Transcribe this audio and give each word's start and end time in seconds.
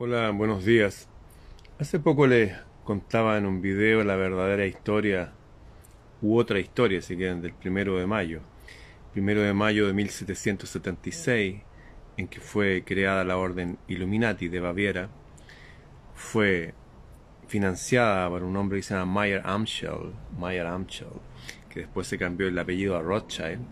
Hola, 0.00 0.30
buenos 0.30 0.64
días. 0.64 1.08
Hace 1.80 1.98
poco 1.98 2.28
les 2.28 2.56
contaba 2.84 3.36
en 3.36 3.46
un 3.46 3.60
video 3.60 4.04
la 4.04 4.14
verdadera 4.14 4.64
historia, 4.64 5.32
u 6.22 6.38
otra 6.38 6.60
historia, 6.60 7.02
si 7.02 7.16
quieren, 7.16 7.42
del 7.42 7.52
primero 7.52 7.98
de 7.98 8.06
mayo. 8.06 8.40
Primero 9.12 9.42
de 9.42 9.52
mayo 9.52 9.88
de 9.88 9.94
1776, 9.94 11.62
en 12.16 12.28
que 12.28 12.38
fue 12.38 12.84
creada 12.86 13.24
la 13.24 13.38
Orden 13.38 13.76
Illuminati 13.88 14.46
de 14.48 14.60
Baviera, 14.60 15.10
fue 16.14 16.74
financiada 17.48 18.28
por 18.28 18.44
un 18.44 18.56
hombre 18.56 18.78
que 18.78 18.84
se 18.84 18.94
llama 18.94 19.22
Meyer 19.22 19.42
Amschel, 19.44 20.12
Meyer 20.38 20.68
Amschel, 20.68 21.08
que 21.70 21.80
después 21.80 22.06
se 22.06 22.18
cambió 22.18 22.46
el 22.46 22.56
apellido 22.56 22.96
a 22.96 23.02
Rothschild, 23.02 23.62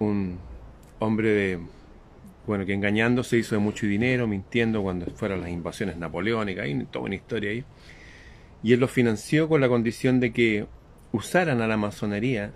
un 0.00 0.40
hombre 0.98 1.28
de 1.28 1.60
bueno, 2.46 2.66
que 2.66 2.74
engañando 2.74 3.22
se 3.22 3.38
hizo 3.38 3.54
de 3.54 3.60
mucho 3.60 3.86
dinero, 3.86 4.26
mintiendo 4.26 4.82
cuando 4.82 5.06
fueron 5.06 5.40
las 5.40 5.50
invasiones 5.50 5.96
napoleónicas, 5.96 6.64
hay 6.64 6.84
toda 6.90 7.06
una 7.06 7.14
historia 7.14 7.50
ahí. 7.50 7.64
Y 8.62 8.72
él 8.72 8.80
lo 8.80 8.88
financió 8.88 9.48
con 9.48 9.60
la 9.60 9.68
condición 9.68 10.20
de 10.20 10.32
que 10.32 10.66
usaran 11.12 11.60
a 11.60 11.66
la 11.66 11.76
masonería 11.76 12.52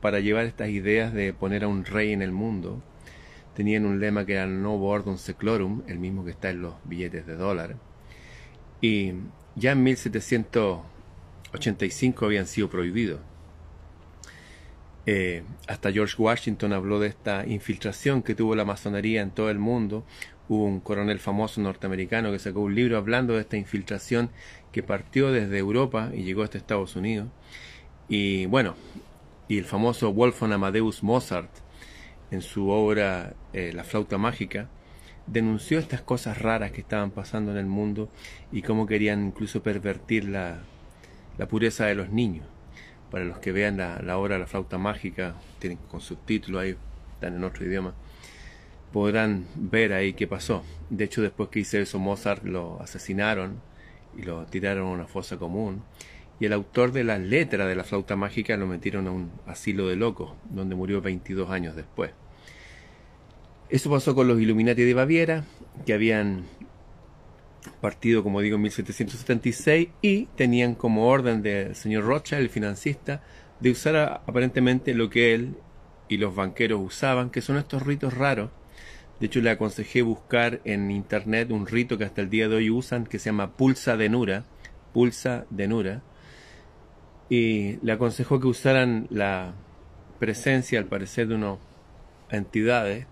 para 0.00 0.18
llevar 0.20 0.46
estas 0.46 0.68
ideas 0.68 1.12
de 1.14 1.32
poner 1.32 1.64
a 1.64 1.68
un 1.68 1.84
rey 1.84 2.12
en 2.12 2.22
el 2.22 2.32
mundo. 2.32 2.82
Tenían 3.54 3.86
un 3.86 4.00
lema 4.00 4.26
que 4.26 4.34
era 4.34 4.46
Novo 4.46 4.88
Ordum 4.88 5.16
Seclorum, 5.16 5.82
el 5.86 5.98
mismo 5.98 6.24
que 6.24 6.32
está 6.32 6.50
en 6.50 6.62
los 6.62 6.74
billetes 6.84 7.26
de 7.26 7.36
dólar. 7.36 7.76
Y 8.80 9.12
ya 9.56 9.72
en 9.72 9.82
1785 9.82 12.26
habían 12.26 12.46
sido 12.46 12.68
prohibidos. 12.68 13.20
Eh, 15.06 15.42
hasta 15.68 15.92
George 15.92 16.14
Washington 16.18 16.72
habló 16.72 16.98
de 16.98 17.08
esta 17.08 17.46
infiltración 17.46 18.22
que 18.22 18.34
tuvo 18.34 18.54
la 18.54 18.64
masonería 18.64 19.20
en 19.20 19.30
todo 19.30 19.50
el 19.50 19.58
mundo. 19.58 20.04
Hubo 20.48 20.64
un 20.64 20.80
coronel 20.80 21.18
famoso 21.18 21.60
norteamericano 21.60 22.30
que 22.32 22.38
sacó 22.38 22.60
un 22.60 22.74
libro 22.74 22.96
hablando 22.96 23.34
de 23.34 23.40
esta 23.40 23.56
infiltración 23.56 24.30
que 24.72 24.82
partió 24.82 25.30
desde 25.30 25.58
Europa 25.58 26.10
y 26.14 26.22
llegó 26.22 26.42
hasta 26.42 26.58
Estados 26.58 26.96
Unidos. 26.96 27.28
Y 28.08 28.46
bueno, 28.46 28.74
y 29.48 29.58
el 29.58 29.64
famoso 29.64 30.12
Wolfgang 30.12 30.52
Amadeus 30.52 31.02
Mozart, 31.02 31.50
en 32.30 32.42
su 32.42 32.68
obra 32.70 33.34
eh, 33.52 33.72
La 33.74 33.84
flauta 33.84 34.18
mágica, 34.18 34.68
denunció 35.26 35.78
estas 35.78 36.02
cosas 36.02 36.38
raras 36.38 36.72
que 36.72 36.80
estaban 36.80 37.10
pasando 37.10 37.52
en 37.52 37.58
el 37.58 37.66
mundo 37.66 38.10
y 38.52 38.62
cómo 38.62 38.86
querían 38.86 39.26
incluso 39.26 39.62
pervertir 39.62 40.24
la 40.28 40.58
pureza 41.48 41.86
de 41.86 41.94
los 41.94 42.10
niños 42.10 42.46
para 43.14 43.26
los 43.26 43.38
que 43.38 43.52
vean 43.52 43.76
la, 43.76 44.18
obra 44.18 44.40
La 44.40 44.46
flauta 44.48 44.76
mágica, 44.76 45.36
tienen 45.60 45.78
con 45.88 46.00
subtítulos 46.00 46.60
ahí, 46.60 46.74
están 47.12 47.36
en 47.36 47.44
otro 47.44 47.64
idioma, 47.64 47.94
podrán 48.92 49.46
ver 49.54 49.92
ahí 49.92 50.14
qué 50.14 50.26
pasó. 50.26 50.64
De 50.90 51.04
hecho, 51.04 51.22
después 51.22 51.48
que 51.48 51.60
hice 51.60 51.80
eso, 51.80 52.00
Mozart 52.00 52.42
lo 52.42 52.82
asesinaron 52.82 53.60
y 54.18 54.22
lo 54.22 54.44
tiraron 54.46 54.88
a 54.88 54.90
una 54.90 55.06
fosa 55.06 55.36
común. 55.36 55.84
Y 56.40 56.46
el 56.46 56.52
autor 56.52 56.90
de 56.90 57.04
la 57.04 57.16
letra 57.18 57.68
de 57.68 57.76
la 57.76 57.84
flauta 57.84 58.16
mágica 58.16 58.56
lo 58.56 58.66
metieron 58.66 59.06
a 59.06 59.12
un 59.12 59.30
asilo 59.46 59.86
de 59.86 59.94
locos, 59.94 60.32
donde 60.50 60.74
murió 60.74 61.00
22 61.00 61.50
años 61.50 61.76
después. 61.76 62.10
Eso 63.68 63.92
pasó 63.92 64.16
con 64.16 64.26
los 64.26 64.40
Illuminati 64.40 64.82
de 64.82 64.94
Baviera, 64.94 65.44
que 65.86 65.94
habían 65.94 66.46
partido, 67.80 68.22
como 68.22 68.40
digo, 68.40 68.56
en 68.56 68.62
1776 68.62 69.88
y 70.02 70.26
tenían 70.36 70.74
como 70.74 71.06
orden 71.08 71.42
del 71.42 71.74
señor 71.74 72.04
Rothschild, 72.04 72.42
el 72.42 72.50
financista, 72.50 73.22
de 73.60 73.70
usar 73.70 73.96
aparentemente 73.96 74.94
lo 74.94 75.10
que 75.10 75.34
él 75.34 75.56
y 76.08 76.18
los 76.18 76.34
banqueros 76.34 76.80
usaban, 76.82 77.30
que 77.30 77.40
son 77.40 77.56
estos 77.56 77.82
ritos 77.82 78.14
raros. 78.14 78.50
De 79.20 79.26
hecho, 79.26 79.40
le 79.40 79.50
aconsejé 79.50 80.02
buscar 80.02 80.60
en 80.64 80.90
internet 80.90 81.50
un 81.50 81.66
rito 81.66 81.96
que 81.96 82.04
hasta 82.04 82.20
el 82.20 82.30
día 82.30 82.48
de 82.48 82.56
hoy 82.56 82.70
usan, 82.70 83.06
que 83.06 83.18
se 83.18 83.26
llama 83.26 83.56
Pulsa 83.56 83.96
de 83.96 84.08
Nura. 84.08 84.44
Pulsa 84.92 85.46
de 85.50 85.68
Nura. 85.68 86.02
Y 87.30 87.76
le 87.84 87.92
aconsejó 87.92 88.40
que 88.40 88.48
usaran 88.48 89.06
la 89.10 89.54
presencia, 90.18 90.78
al 90.78 90.86
parecer, 90.86 91.28
de 91.28 91.36
unas 91.36 91.58
entidades 92.30 93.06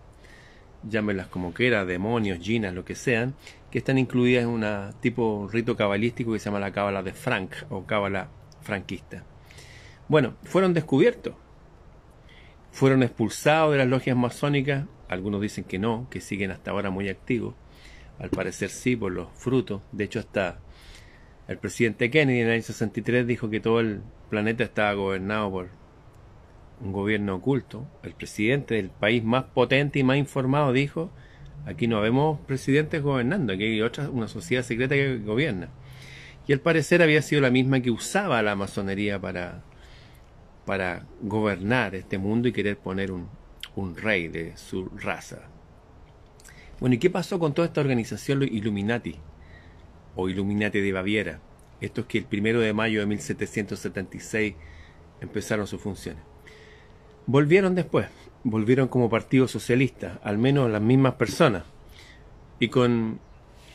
llámelas 0.88 1.26
como 1.28 1.52
quiera, 1.52 1.84
demonios, 1.84 2.38
ginas, 2.40 2.74
lo 2.74 2.84
que 2.84 2.94
sean, 2.94 3.34
que 3.72 3.78
están 3.78 3.96
incluidas 3.96 4.44
en 4.44 4.50
un 4.50 4.64
tipo 5.00 5.48
rito 5.50 5.74
cabalístico 5.76 6.32
que 6.32 6.38
se 6.38 6.44
llama 6.44 6.60
la 6.60 6.72
cábala 6.72 7.02
de 7.02 7.14
Frank 7.14 7.54
o 7.70 7.84
cábala 7.84 8.28
franquista. 8.60 9.24
Bueno, 10.08 10.34
fueron 10.44 10.74
descubiertos, 10.74 11.34
fueron 12.70 13.02
expulsados 13.02 13.72
de 13.72 13.78
las 13.78 13.88
logias 13.88 14.16
masónicas, 14.16 14.84
algunos 15.08 15.40
dicen 15.40 15.64
que 15.64 15.78
no, 15.78 16.06
que 16.10 16.20
siguen 16.20 16.50
hasta 16.50 16.70
ahora 16.70 16.90
muy 16.90 17.08
activos, 17.08 17.54
al 18.18 18.28
parecer 18.28 18.68
sí, 18.68 18.94
por 18.94 19.10
los 19.10 19.28
frutos, 19.32 19.80
de 19.90 20.04
hecho 20.04 20.18
hasta 20.20 20.60
el 21.48 21.56
presidente 21.58 22.10
Kennedy 22.10 22.40
en 22.40 22.46
el 22.48 22.52
año 22.52 22.62
63 22.62 23.26
dijo 23.26 23.48
que 23.48 23.60
todo 23.60 23.80
el 23.80 24.02
planeta 24.28 24.64
estaba 24.64 24.92
gobernado 24.92 25.50
por 25.50 25.68
un 26.82 26.92
gobierno 26.92 27.36
oculto. 27.36 27.86
El 28.02 28.12
presidente 28.12 28.74
del 28.74 28.90
país 28.90 29.24
más 29.24 29.44
potente 29.44 29.98
y 29.98 30.04
más 30.04 30.18
informado 30.18 30.72
dijo, 30.72 31.10
aquí 31.66 31.86
no 31.86 32.00
vemos 32.00 32.40
presidentes 32.46 33.02
gobernando, 33.02 33.52
aquí 33.52 33.64
hay 33.64 33.82
otra, 33.82 34.10
una 34.10 34.28
sociedad 34.28 34.62
secreta 34.62 34.94
que 34.94 35.18
gobierna. 35.18 35.68
Y 36.46 36.52
al 36.52 36.60
parecer 36.60 37.02
había 37.02 37.22
sido 37.22 37.40
la 37.40 37.50
misma 37.50 37.80
que 37.80 37.90
usaba 37.90 38.42
la 38.42 38.56
masonería 38.56 39.20
para, 39.20 39.62
para 40.66 41.06
gobernar 41.20 41.94
este 41.94 42.18
mundo 42.18 42.48
y 42.48 42.52
querer 42.52 42.76
poner 42.78 43.12
un, 43.12 43.28
un 43.76 43.96
rey 43.96 44.28
de 44.28 44.56
su 44.56 44.88
raza. 44.96 45.42
Bueno, 46.80 46.96
¿y 46.96 46.98
qué 46.98 47.10
pasó 47.10 47.38
con 47.38 47.54
toda 47.54 47.68
esta 47.68 47.80
organización 47.80 48.42
Illuminati? 48.42 49.16
O 50.16 50.28
Illuminati 50.28 50.80
de 50.80 50.92
Baviera. 50.92 51.40
Estos 51.80 52.06
que 52.06 52.18
el 52.18 52.24
primero 52.24 52.60
de 52.60 52.72
mayo 52.72 53.00
de 53.00 53.06
1776 53.06 54.54
empezaron 55.20 55.66
sus 55.66 55.80
funciones. 55.80 56.22
Volvieron 57.26 57.74
después, 57.76 58.08
volvieron 58.44 58.88
como 58.88 59.10
Partido 59.10 59.48
Socialista, 59.48 60.20
al 60.22 60.38
menos 60.38 60.70
las 60.70 60.82
mismas 60.82 61.14
personas, 61.14 61.64
y 62.58 62.68
con 62.68 63.20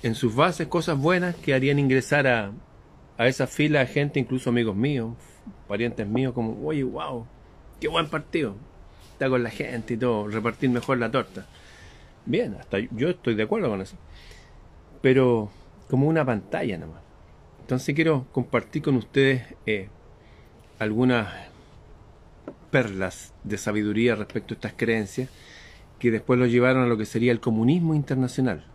en 0.04 0.16
sus 0.16 0.36
bases 0.36 0.68
cosas 0.68 0.98
buenas 0.98 1.36
que 1.36 1.54
harían 1.54 1.80
ingresar 1.80 2.28
a, 2.28 2.52
a 3.18 3.28
esa 3.28 3.48
fila 3.48 3.80
de 3.80 3.88
gente, 3.88 4.20
incluso 4.20 4.50
amigos 4.50 4.76
míos, 4.76 5.14
parientes 5.68 6.08
míos, 6.08 6.34
como, 6.34 6.66
oye, 6.68 6.84
wow, 6.84 7.26
qué 7.80 7.88
buen 7.88 8.08
partido, 8.08 8.56
está 9.14 9.30
con 9.30 9.44
la 9.44 9.50
gente 9.50 9.96
y 9.96 9.98
todo, 9.98 10.28
repartir 10.28 10.70
mejor 10.70 10.98
la 10.98 11.12
torta. 11.12 11.48
Bien, 12.26 12.56
hasta 12.60 12.80
yo 12.80 13.10
estoy 13.10 13.36
de 13.36 13.44
acuerdo 13.44 13.70
con 13.70 13.82
eso, 13.82 13.96
pero 15.02 15.50
como 15.90 16.08
una 16.08 16.26
pantalla 16.26 16.78
nada 16.78 16.92
más. 16.92 17.02
Entonces 17.62 17.96
quiero 17.96 18.28
compartir 18.32 18.82
con 18.82 18.96
ustedes 18.96 19.44
eh, 19.66 19.90
algunas 20.80 21.28
perlas 22.72 23.34
de 23.44 23.58
sabiduría 23.58 24.16
respecto 24.16 24.54
a 24.54 24.56
estas 24.56 24.74
creencias 24.74 25.30
que 26.00 26.12
después 26.12 26.40
lo 26.40 26.46
llevaron 26.46 26.84
a 26.84 26.88
lo 26.88 26.98
que 26.98 27.06
sería 27.06 27.32
el 27.32 27.40
comunismo 27.40 27.96
internacional. 27.96 28.66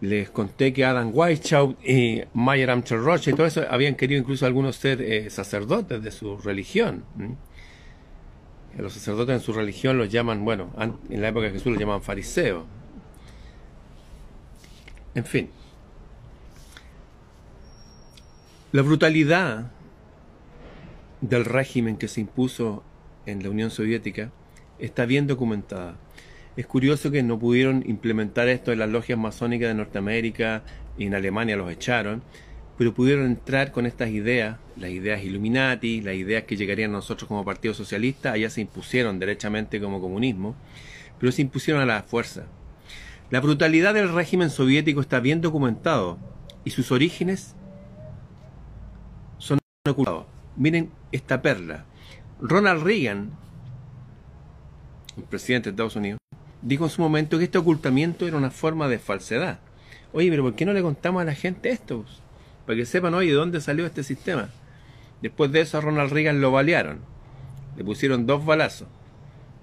Les 0.00 0.30
conté 0.30 0.72
que 0.72 0.84
Adam 0.84 1.10
Weishaupt 1.14 1.86
y 1.86 2.22
Mayer 2.34 2.70
Amschel 2.70 3.04
Roche 3.04 3.30
y 3.30 3.34
todo 3.34 3.46
eso 3.46 3.62
habían 3.70 3.94
querido 3.94 4.20
incluso 4.20 4.46
algunos 4.46 4.76
ser 4.76 5.00
eh, 5.00 5.30
sacerdotes 5.30 6.02
de 6.02 6.10
su 6.10 6.38
religión. 6.38 7.04
Los 8.76 8.94
sacerdotes 8.94 9.36
en 9.36 9.40
su 9.40 9.52
religión 9.52 9.98
los 9.98 10.10
llaman, 10.10 10.44
bueno, 10.44 10.72
en 11.08 11.22
la 11.22 11.28
época 11.28 11.46
de 11.46 11.52
Jesús 11.52 11.72
los 11.72 11.78
llamaban 11.78 12.02
fariseos. 12.02 12.64
En 15.14 15.24
fin. 15.24 15.50
La 18.72 18.82
brutalidad 18.82 19.70
del 21.22 21.44
régimen 21.44 21.96
que 21.96 22.08
se 22.08 22.20
impuso 22.20 22.82
en 23.24 23.42
la 23.42 23.48
Unión 23.48 23.70
Soviética 23.70 24.30
está 24.78 25.06
bien 25.06 25.26
documentada. 25.26 25.96
Es 26.56 26.66
curioso 26.66 27.10
que 27.10 27.22
no 27.22 27.38
pudieron 27.38 27.82
implementar 27.86 28.48
esto 28.48 28.72
en 28.72 28.80
las 28.80 28.90
logias 28.90 29.18
masónicas 29.18 29.68
de 29.68 29.74
Norteamérica 29.74 30.64
y 30.98 31.06
en 31.06 31.14
Alemania 31.14 31.56
los 31.56 31.70
echaron, 31.70 32.22
pero 32.76 32.92
pudieron 32.92 33.24
entrar 33.24 33.70
con 33.70 33.86
estas 33.86 34.10
ideas, 34.10 34.58
las 34.76 34.90
ideas 34.90 35.22
Illuminati, 35.22 36.00
las 36.00 36.16
ideas 36.16 36.44
que 36.44 36.56
llegarían 36.56 36.90
a 36.90 36.94
nosotros 36.94 37.28
como 37.28 37.44
Partido 37.44 37.72
Socialista, 37.72 38.32
allá 38.32 38.50
se 38.50 38.60
impusieron 38.60 39.18
derechamente 39.18 39.80
como 39.80 40.00
comunismo, 40.00 40.56
pero 41.18 41.30
se 41.30 41.42
impusieron 41.42 41.80
a 41.80 41.86
la 41.86 42.02
fuerza. 42.02 42.46
La 43.30 43.40
brutalidad 43.40 43.94
del 43.94 44.12
régimen 44.12 44.50
soviético 44.50 45.00
está 45.00 45.20
bien 45.20 45.40
documentado 45.40 46.18
y 46.64 46.70
sus 46.70 46.90
orígenes 46.90 47.54
son 49.38 49.58
ocultados. 49.88 50.26
Miren 50.56 50.90
esta 51.12 51.42
perla. 51.42 51.84
Ronald 52.40 52.82
Reagan, 52.82 53.30
el 55.16 55.24
presidente 55.24 55.68
de 55.68 55.74
Estados 55.74 55.96
Unidos, 55.96 56.18
dijo 56.62 56.84
en 56.84 56.90
su 56.90 57.02
momento 57.02 57.38
que 57.38 57.44
este 57.44 57.58
ocultamiento 57.58 58.26
era 58.26 58.36
una 58.36 58.50
forma 58.50 58.88
de 58.88 58.98
falsedad. 58.98 59.60
Oye, 60.12 60.30
pero 60.30 60.42
¿por 60.42 60.54
qué 60.54 60.64
no 60.66 60.72
le 60.72 60.82
contamos 60.82 61.22
a 61.22 61.24
la 61.24 61.34
gente 61.34 61.70
esto? 61.70 62.04
Para 62.66 62.76
que 62.76 62.86
sepan, 62.86 63.14
oye, 63.14 63.30
de 63.30 63.36
dónde 63.36 63.60
salió 63.60 63.86
este 63.86 64.02
sistema. 64.02 64.48
Después 65.20 65.52
de 65.52 65.60
eso 65.60 65.78
a 65.78 65.80
Ronald 65.80 66.12
Reagan 66.12 66.40
lo 66.40 66.50
balearon. 66.50 67.00
Le 67.76 67.84
pusieron 67.84 68.26
dos 68.26 68.44
balazos. 68.44 68.88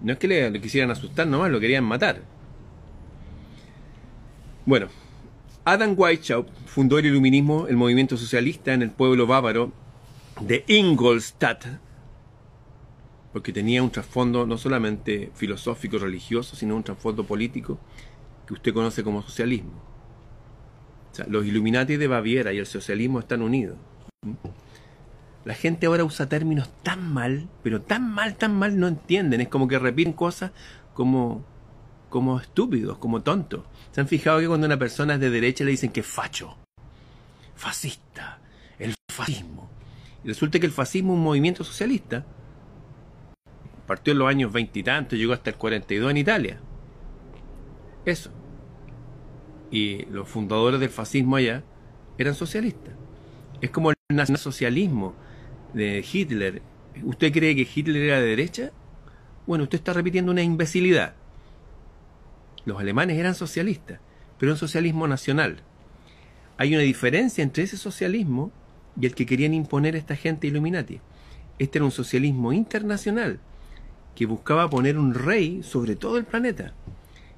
No 0.02 0.14
es 0.14 0.20
que 0.20 0.28
le, 0.28 0.62
quisieran 0.62 0.92
asustar 0.92 1.28
nomás, 1.28 1.52
lo 1.52 1.60
querían 1.60 1.84
matar. 1.84 2.22
Bueno, 4.66 4.88
Adam 5.66 5.94
Weishaupt 5.98 6.50
fundó 6.66 6.98
el 6.98 7.08
iluminismo, 7.08 7.68
el 7.68 7.76
movimiento 7.76 8.18
socialista 8.18 8.74
en 8.74 8.82
el 8.82 8.92
pueblo 8.92 9.28
bávaro 9.28 9.74
de 10.42 10.64
Ingolstadt, 10.68 11.66
porque 13.32 13.54
tenía 13.54 13.84
un 13.84 13.92
trasfondo 13.92 14.46
no 14.46 14.58
solamente 14.58 15.32
filosófico, 15.36 15.98
religioso, 15.98 16.56
sino 16.56 16.76
un 16.76 16.84
trasfondo 16.84 17.24
político 17.26 17.80
que 18.48 18.54
usted 18.54 18.74
conoce 18.74 19.04
como 19.04 19.22
socialismo. 19.22 19.74
O 21.12 21.16
sea, 21.16 21.26
los 21.28 21.46
Illuminati 21.46 21.98
de 21.98 22.08
Baviera 22.08 22.54
y 22.54 22.58
el 22.58 22.66
socialismo 22.66 23.20
están 23.20 23.42
unidos. 23.42 23.78
La 25.46 25.54
gente 25.54 25.88
ahora 25.88 26.04
usa 26.04 26.30
términos 26.30 26.70
tan 26.84 27.14
mal, 27.14 27.48
pero 27.64 27.82
tan 27.82 28.12
mal, 28.12 28.36
tan 28.36 28.56
mal, 28.56 28.80
no 28.80 28.88
entienden. 28.88 29.42
Es 29.42 29.48
como 29.48 29.68
que 29.68 29.80
repiten 29.80 30.14
cosas 30.14 30.52
como, 30.94 31.46
como 32.10 32.40
estúpidos, 32.40 32.98
como 32.98 33.22
tontos. 33.22 33.64
¿Se 33.92 34.02
han 34.02 34.08
fijado 34.08 34.40
que 34.40 34.48
cuando 34.48 34.68
una 34.68 34.78
persona 34.78 35.16
es 35.16 35.20
de 35.20 35.30
derecha 35.30 35.64
le 35.64 35.72
dicen 35.72 35.92
que 35.92 36.04
facho? 36.04 36.58
Fascista, 37.56 38.40
el 38.78 38.96
fascismo. 39.12 39.69
Resulta 40.24 40.60
que 40.60 40.66
el 40.66 40.72
fascismo 40.72 41.14
es 41.14 41.18
un 41.18 41.24
movimiento 41.24 41.64
socialista. 41.64 42.26
Partió 43.88 44.14
en 44.14 44.20
los 44.20 44.28
años 44.28 44.52
veintitantos, 44.52 45.18
llegó 45.18 45.34
hasta 45.34 45.50
el 45.50 45.56
42 45.56 46.12
en 46.12 46.18
Italia. 46.18 46.60
Eso. 48.06 48.32
Y 49.72 50.06
los 50.06 50.28
fundadores 50.28 50.80
del 50.80 50.90
fascismo 50.90 51.36
allá 51.36 51.64
eran 52.18 52.36
socialistas. 52.36 52.94
Es 53.62 53.70
como 53.70 53.92
el 53.92 53.96
nacionalsocialismo 54.10 55.16
de 55.74 56.06
Hitler. 56.12 56.62
¿Usted 57.04 57.32
cree 57.32 57.56
que 57.56 57.68
Hitler 57.74 58.04
era 58.04 58.20
de 58.20 58.28
derecha? 58.28 58.72
Bueno, 59.48 59.64
usted 59.64 59.78
está 59.78 59.94
repitiendo 59.94 60.32
una 60.32 60.44
imbecilidad. 60.44 61.16
Los 62.66 62.80
alemanes 62.80 63.18
eran 63.18 63.36
socialistas, 63.36 64.00
pero 64.38 64.52
un 64.52 64.58
socialismo 64.58 65.08
nacional. 65.08 65.64
Hay 66.58 66.74
una 66.74 66.84
diferencia 66.84 67.42
entre 67.42 67.64
ese 67.64 67.78
socialismo 67.78 68.52
y 69.00 69.06
el 69.06 69.16
que 69.16 69.26
querían 69.26 69.54
imponer 69.54 69.96
esta 69.96 70.16
gente 70.16 70.48
Illuminati. 70.48 71.00
Este 71.58 71.78
era 71.78 71.86
un 71.86 71.92
socialismo 71.92 72.54
internacional 72.54 73.40
que 74.16 74.26
buscaba 74.26 74.70
poner 74.70 74.98
un 74.98 75.14
rey 75.14 75.64
sobre 75.64 75.96
todo 75.96 76.18
el 76.18 76.26
planeta. 76.26 76.74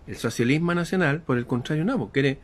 El 0.07 0.15
socialismo 0.15 0.73
nacional, 0.73 1.21
por 1.21 1.37
el 1.37 1.45
contrario, 1.45 1.85
no, 1.85 2.11
quiere 2.11 2.39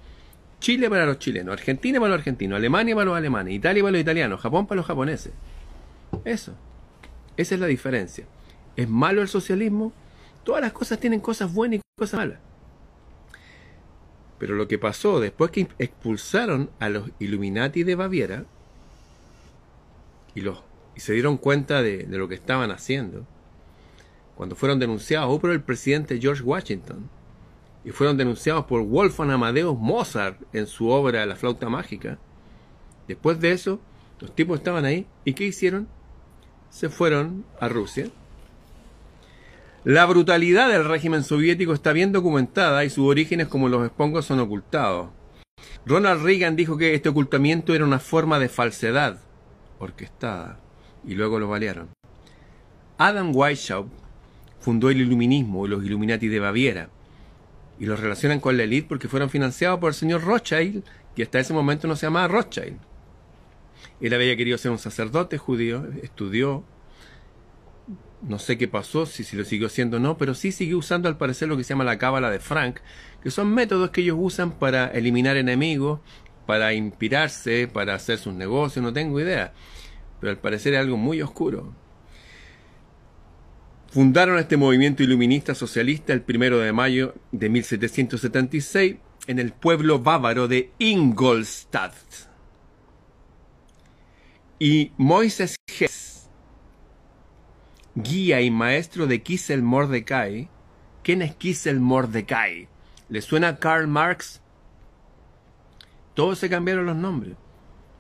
Chile 0.60 0.90
para 0.90 1.06
los 1.06 1.20
chilenos, 1.20 1.54
Argentina 1.54 2.00
para 2.00 2.12
los 2.12 2.20
argentinos, 2.20 2.58
Alemania 2.58 2.96
para 2.96 3.06
los 3.06 3.18
alemanes, 3.18 3.54
Italia 3.54 3.84
para 3.84 3.92
los 3.92 4.02
italianos, 4.02 4.42
Japón 4.42 4.68
para 4.68 4.78
los 4.78 4.86
japoneses. 4.86 5.34
Eso. 6.26 6.54
Esa 7.36 7.56
es 7.56 7.62
la 7.62 7.68
diferencia. 7.68 8.26
¿Es 8.76 8.90
malo 8.90 9.22
el 9.22 9.28
socialismo? 9.28 9.94
Todas 10.44 10.62
las 10.62 10.72
cosas 10.72 11.00
tienen 11.00 11.20
cosas 11.20 11.54
buenas 11.54 11.80
y 11.80 11.82
cosas 11.98 12.20
malas. 12.20 12.40
Pero 14.40 14.56
lo 14.56 14.68
que 14.68 14.78
pasó 14.78 15.20
después 15.20 15.52
que 15.52 15.68
expulsaron 15.80 16.70
a 16.80 16.90
los 16.90 17.10
Illuminati 17.20 17.84
de 17.84 17.96
Baviera 17.96 18.46
y, 20.38 21.00
se 21.00 21.14
dieron 21.14 21.38
cuenta 21.38 21.82
de, 21.82 22.04
de 22.04 22.18
lo 22.18 22.28
que 22.28 22.36
estaban 22.36 22.72
haciendo, 22.72 23.26
cuando 24.36 24.56
fueron 24.56 24.80
denunciados 24.80 25.40
por 25.40 25.52
el 25.52 25.62
presidente 25.62 26.20
George 26.20 26.44
Washington 26.44 27.10
y 27.84 27.92
fueron 27.92 28.18
denunciados 28.18 28.66
por 28.66 28.82
Wolfgang 28.84 29.32
Amadeus 29.32 29.78
Mozart 29.78 30.42
en 30.54 30.68
su 30.68 30.90
obra 30.90 31.26
La 31.26 31.36
flauta 31.36 31.70
mágica, 31.70 32.18
después 33.08 33.40
de 33.40 33.52
eso, 33.52 33.80
los 34.20 34.34
tipos 34.34 34.58
estaban 34.58 34.86
ahí 34.86 35.06
y 35.24 35.34
¿qué 35.34 35.46
hicieron? 35.46 35.88
Se 36.70 36.90
fueron 36.90 37.46
a 37.60 37.70
Rusia 37.70 38.10
la 39.88 40.06
brutalidad 40.06 40.70
del 40.70 40.84
régimen 40.84 41.24
soviético 41.24 41.72
está 41.72 41.94
bien 41.94 42.12
documentada 42.12 42.84
y 42.84 42.90
sus 42.90 43.08
orígenes 43.08 43.48
como 43.48 43.70
los 43.70 43.86
espongos 43.86 44.26
son 44.26 44.42
ocultados. 44.42 45.12
Ronald 45.86 46.24
Reagan 46.24 46.58
dijo 46.58 46.78
que 46.78 46.94
este 46.94 47.08
ocultamiento 47.08 47.74
era 47.74 47.86
una 47.86 48.00
forma 48.00 48.38
de 48.38 48.50
falsedad 48.50 49.20
orquestada 49.80 50.60
y 51.06 51.16
luego 51.16 51.40
lo 51.40 51.48
balearon. 51.48 51.90
Adam 52.98 53.36
Weishaupt 53.36 53.92
fundó 54.60 54.90
el 54.90 55.02
iluminismo 55.02 55.66
y 55.66 55.70
los 55.70 55.84
Illuminati 55.84 56.28
de 56.28 56.40
Baviera 56.40 56.90
y 57.80 57.86
los 57.86 58.00
relacionan 58.00 58.40
con 58.40 58.58
la 58.58 58.64
élite 58.64 58.88
porque 58.88 59.08
fueron 59.08 59.30
financiados 59.30 59.80
por 59.80 59.90
el 59.90 59.96
señor 59.96 60.24
Rothschild, 60.24 60.84
que 61.16 61.24
hasta 61.24 61.40
ese 61.40 61.54
momento 61.54 61.88
no 61.88 61.96
se 61.96 62.08
llamaba 62.08 62.28
Rothschild. 62.28 62.78
Él 64.02 64.14
había 64.14 64.36
querido 64.36 64.58
ser 64.58 64.72
un 64.72 64.80
sacerdote 64.80 65.38
judío, 65.38 65.88
estudió, 66.02 66.64
no 68.22 68.40
sé 68.40 68.58
qué 68.58 68.68
pasó, 68.68 69.06
si, 69.06 69.24
si 69.24 69.36
lo 69.36 69.44
siguió 69.44 69.68
haciendo 69.68 69.98
o 69.98 70.00
no, 70.00 70.18
pero 70.18 70.34
sí 70.34 70.52
siguió 70.52 70.78
usando 70.78 71.08
al 71.08 71.18
parecer 71.18 71.48
lo 71.48 71.58
que 71.58 71.64
se 71.64 71.70
llama 71.70 71.84
la 71.84 71.98
cábala 71.98 72.30
de 72.30 72.40
Frank, 72.40 72.80
que 73.24 73.32
son 73.32 73.54
métodos 73.54 73.92
que 73.92 74.02
ellos 74.02 74.18
usan 74.20 74.52
para 74.52 74.88
eliminar 74.88 75.38
enemigos, 75.38 76.00
para 76.48 76.74
inspirarse, 76.74 77.68
para 77.68 77.94
hacer 77.94 78.18
sus 78.18 78.34
negocios, 78.34 78.84
no 78.84 78.92
tengo 78.92 79.20
idea. 79.20 79.54
Pero 80.20 80.32
al 80.32 80.40
parecer 80.40 80.74
es 80.74 80.80
algo 80.80 80.98
muy 80.98 81.22
oscuro. 81.22 81.76
Fundaron 83.92 84.40
este 84.40 84.58
movimiento 84.58 85.04
iluminista 85.04 85.54
socialista 85.54 86.14
el 86.14 86.22
primero 86.22 86.58
de 86.58 86.74
mayo 86.74 87.14
de 87.32 87.50
1776 87.50 88.96
en 89.28 89.40
el 89.40 89.52
pueblo 89.52 90.00
bávaro 90.00 90.48
de 90.48 90.72
Ingolstadt. 90.80 91.94
Y 94.60 94.92
Moises 94.98 95.56
Hess 95.68 96.08
guía 97.98 98.42
y 98.42 98.52
maestro 98.52 99.08
de 99.08 99.24
Kissel 99.24 99.64
Mordecai. 99.64 100.50
¿Quién 101.04 101.22
es 101.24 101.36
Kissel 101.36 101.80
Mordecai? 101.80 102.68
¿Le 103.10 103.22
suena 103.22 103.58
Karl 103.58 103.88
Marx? 103.88 104.42
Todos 106.18 106.40
se 106.40 106.50
cambiaron 106.50 106.88
los 106.88 106.96
nombres. 106.96 107.36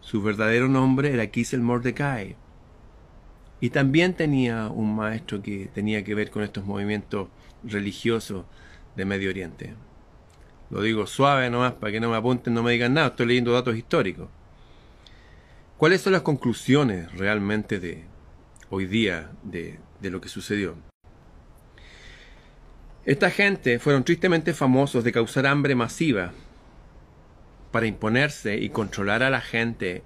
Su 0.01 0.23
verdadero 0.23 0.67
nombre 0.67 1.13
era 1.13 1.27
Kissel 1.27 1.61
Mordecai. 1.61 2.35
Y 3.61 3.69
también 3.69 4.15
tenía 4.15 4.69
un 4.69 4.95
maestro 4.95 5.43
que 5.43 5.69
tenía 5.71 6.03
que 6.03 6.15
ver 6.15 6.31
con 6.31 6.41
estos 6.41 6.65
movimientos 6.65 7.27
religiosos 7.63 8.45
de 8.95 9.05
Medio 9.05 9.29
Oriente. 9.29 9.75
Lo 10.71 10.81
digo 10.81 11.05
suave 11.05 11.51
nomás 11.51 11.73
para 11.73 11.91
que 11.91 11.99
no 11.99 12.09
me 12.09 12.17
apunten, 12.17 12.55
no 12.55 12.63
me 12.63 12.71
digan 12.71 12.95
nada, 12.95 13.09
estoy 13.09 13.27
leyendo 13.27 13.53
datos 13.53 13.77
históricos. 13.77 14.29
¿Cuáles 15.77 16.01
son 16.01 16.13
las 16.13 16.23
conclusiones 16.23 17.13
realmente 17.13 17.79
de 17.79 18.03
hoy 18.71 18.87
día 18.87 19.29
de, 19.43 19.77
de 20.01 20.09
lo 20.09 20.21
que 20.21 20.29
sucedió. 20.29 20.73
Esta 23.05 23.29
gente 23.29 23.77
fueron 23.77 24.03
tristemente 24.03 24.55
famosos 24.55 25.03
de 25.03 25.11
causar 25.11 25.45
hambre 25.45 25.75
masiva 25.75 26.33
para 27.71 27.87
imponerse 27.87 28.57
y 28.57 28.69
controlar 28.69 29.23
a 29.23 29.29
la 29.29 29.41
gente 29.41 30.03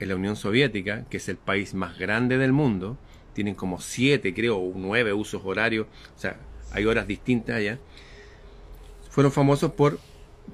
en 0.00 0.08
la 0.08 0.16
Unión 0.16 0.36
Soviética, 0.36 1.04
que 1.10 1.18
es 1.18 1.28
el 1.28 1.36
país 1.36 1.74
más 1.74 1.98
grande 1.98 2.38
del 2.38 2.52
mundo. 2.52 2.98
Tienen 3.32 3.54
como 3.54 3.80
siete, 3.80 4.34
creo, 4.34 4.72
nueve 4.74 5.12
usos 5.12 5.42
horarios, 5.44 5.86
o 6.16 6.18
sea, 6.18 6.36
hay 6.72 6.86
horas 6.86 7.06
distintas 7.06 7.56
allá. 7.56 7.78
Fueron 9.10 9.32
famosos 9.32 9.72
por 9.72 9.98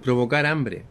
provocar 0.03 0.47
hambre. 0.47 0.85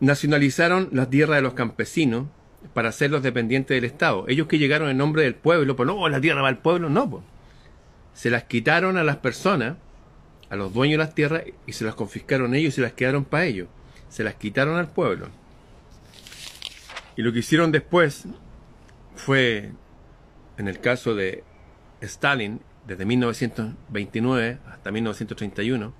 Nacionalizaron 0.00 0.88
las 0.92 1.10
tierras 1.10 1.36
de 1.36 1.42
los 1.42 1.54
campesinos 1.54 2.26
para 2.74 2.88
hacerlos 2.88 3.22
dependientes 3.22 3.74
del 3.74 3.84
Estado. 3.84 4.24
Ellos 4.28 4.46
que 4.46 4.58
llegaron 4.58 4.88
en 4.88 4.96
nombre 4.96 5.22
del 5.22 5.34
pueblo, 5.34 5.76
pues 5.76 5.86
no, 5.86 6.08
la 6.08 6.20
tierra 6.20 6.42
va 6.42 6.48
al 6.48 6.58
pueblo, 6.58 6.88
no, 6.88 7.08
pues. 7.08 7.24
Se 8.14 8.30
las 8.30 8.44
quitaron 8.44 8.96
a 8.96 9.04
las 9.04 9.16
personas, 9.18 9.76
a 10.50 10.56
los 10.56 10.72
dueños 10.72 10.98
de 10.98 11.04
las 11.04 11.14
tierras, 11.14 11.42
y 11.66 11.72
se 11.72 11.84
las 11.84 11.94
confiscaron 11.94 12.54
ellos 12.54 12.74
y 12.74 12.76
se 12.76 12.82
las 12.82 12.92
quedaron 12.92 13.24
para 13.24 13.44
ellos. 13.44 13.68
Se 14.08 14.24
las 14.24 14.34
quitaron 14.34 14.76
al 14.76 14.88
pueblo. 14.88 15.28
Y 17.16 17.22
lo 17.22 17.32
que 17.32 17.40
hicieron 17.40 17.72
después 17.72 18.24
fue, 19.14 19.72
en 20.58 20.68
el 20.68 20.80
caso 20.80 21.14
de 21.14 21.42
Stalin, 22.00 22.60
desde 22.86 23.04
1929 23.04 24.58
hasta 24.66 24.92
1931, 24.92 25.92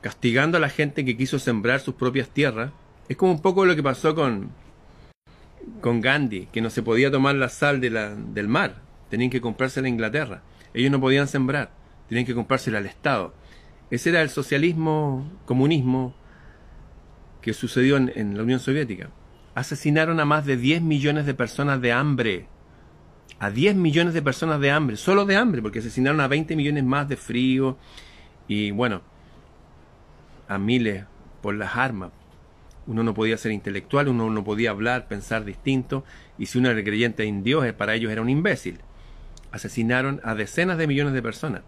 castigando 0.00 0.58
a 0.58 0.60
la 0.60 0.68
gente 0.68 1.04
que 1.04 1.16
quiso 1.16 1.38
sembrar 1.38 1.80
sus 1.80 1.94
propias 1.94 2.28
tierras. 2.28 2.72
Es 3.08 3.16
como 3.16 3.32
un 3.32 3.42
poco 3.42 3.64
lo 3.64 3.76
que 3.76 3.82
pasó 3.82 4.14
con, 4.14 4.50
con 5.80 6.00
Gandhi, 6.00 6.46
que 6.46 6.60
no 6.60 6.70
se 6.70 6.82
podía 6.82 7.10
tomar 7.10 7.34
la 7.34 7.48
sal 7.48 7.80
de 7.80 7.90
la, 7.90 8.14
del 8.14 8.48
mar, 8.48 8.82
tenían 9.10 9.30
que 9.30 9.40
comprársela 9.40 9.86
a 9.86 9.90
Inglaterra. 9.90 10.42
Ellos 10.72 10.90
no 10.90 11.00
podían 11.00 11.28
sembrar, 11.28 11.70
tenían 12.08 12.26
que 12.26 12.34
comprársela 12.34 12.78
al 12.78 12.86
Estado. 12.86 13.34
Ese 13.90 14.10
era 14.10 14.22
el 14.22 14.30
socialismo, 14.30 15.30
comunismo 15.46 16.14
que 17.40 17.52
sucedió 17.52 17.96
en, 17.96 18.12
en 18.14 18.36
la 18.36 18.42
Unión 18.42 18.60
Soviética. 18.60 19.10
Asesinaron 19.54 20.18
a 20.20 20.24
más 20.24 20.46
de 20.46 20.56
10 20.56 20.82
millones 20.82 21.26
de 21.26 21.34
personas 21.34 21.80
de 21.80 21.92
hambre. 21.92 22.46
A 23.38 23.50
10 23.50 23.76
millones 23.76 24.14
de 24.14 24.22
personas 24.22 24.60
de 24.60 24.70
hambre, 24.70 24.96
solo 24.96 25.26
de 25.26 25.36
hambre, 25.36 25.60
porque 25.60 25.80
asesinaron 25.80 26.20
a 26.20 26.28
20 26.28 26.56
millones 26.56 26.84
más 26.84 27.08
de 27.08 27.16
frío 27.16 27.76
y 28.46 28.70
bueno, 28.70 29.02
a 30.48 30.58
miles 30.58 31.04
por 31.40 31.54
las 31.54 31.76
armas, 31.76 32.10
uno 32.86 33.02
no 33.02 33.14
podía 33.14 33.36
ser 33.38 33.52
intelectual, 33.52 34.08
uno 34.08 34.28
no 34.30 34.44
podía 34.44 34.70
hablar, 34.70 35.08
pensar 35.08 35.44
distinto, 35.44 36.04
y 36.38 36.46
si 36.46 36.58
uno 36.58 36.70
era 36.70 36.82
creyente 36.84 37.24
en 37.24 37.42
Dios, 37.42 37.64
eh, 37.64 37.72
para 37.72 37.94
ellos 37.94 38.12
era 38.12 38.20
un 38.20 38.28
imbécil. 38.28 38.80
Asesinaron 39.52 40.20
a 40.24 40.34
decenas 40.34 40.76
de 40.76 40.86
millones 40.86 41.14
de 41.14 41.22
personas. 41.22 41.62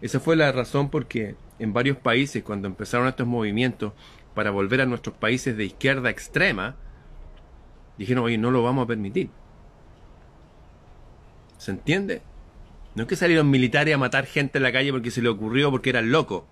Esa 0.00 0.20
fue 0.20 0.36
la 0.36 0.52
razón 0.52 0.90
por 0.90 1.06
que 1.06 1.36
en 1.58 1.72
varios 1.72 1.96
países 1.96 2.42
cuando 2.42 2.68
empezaron 2.68 3.08
estos 3.08 3.26
movimientos 3.26 3.92
para 4.34 4.50
volver 4.50 4.80
a 4.80 4.86
nuestros 4.86 5.16
países 5.16 5.56
de 5.56 5.64
izquierda 5.64 6.10
extrema, 6.10 6.76
dijeron, 7.96 8.24
oye, 8.24 8.38
no 8.38 8.50
lo 8.50 8.62
vamos 8.62 8.84
a 8.84 8.88
permitir. 8.88 9.30
¿Se 11.58 11.70
entiende? 11.70 12.22
No 12.94 13.02
es 13.02 13.08
que 13.08 13.16
salieron 13.16 13.50
militares 13.50 13.94
a 13.94 13.98
matar 13.98 14.26
gente 14.26 14.58
en 14.58 14.64
la 14.64 14.72
calle 14.72 14.92
porque 14.92 15.10
se 15.10 15.22
le 15.22 15.28
ocurrió, 15.28 15.70
porque 15.70 15.90
eran 15.90 16.10
locos. 16.10 16.44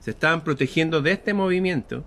Se 0.00 0.12
estaban 0.12 0.42
protegiendo 0.42 1.02
de 1.02 1.12
este 1.12 1.34
movimiento 1.34 2.04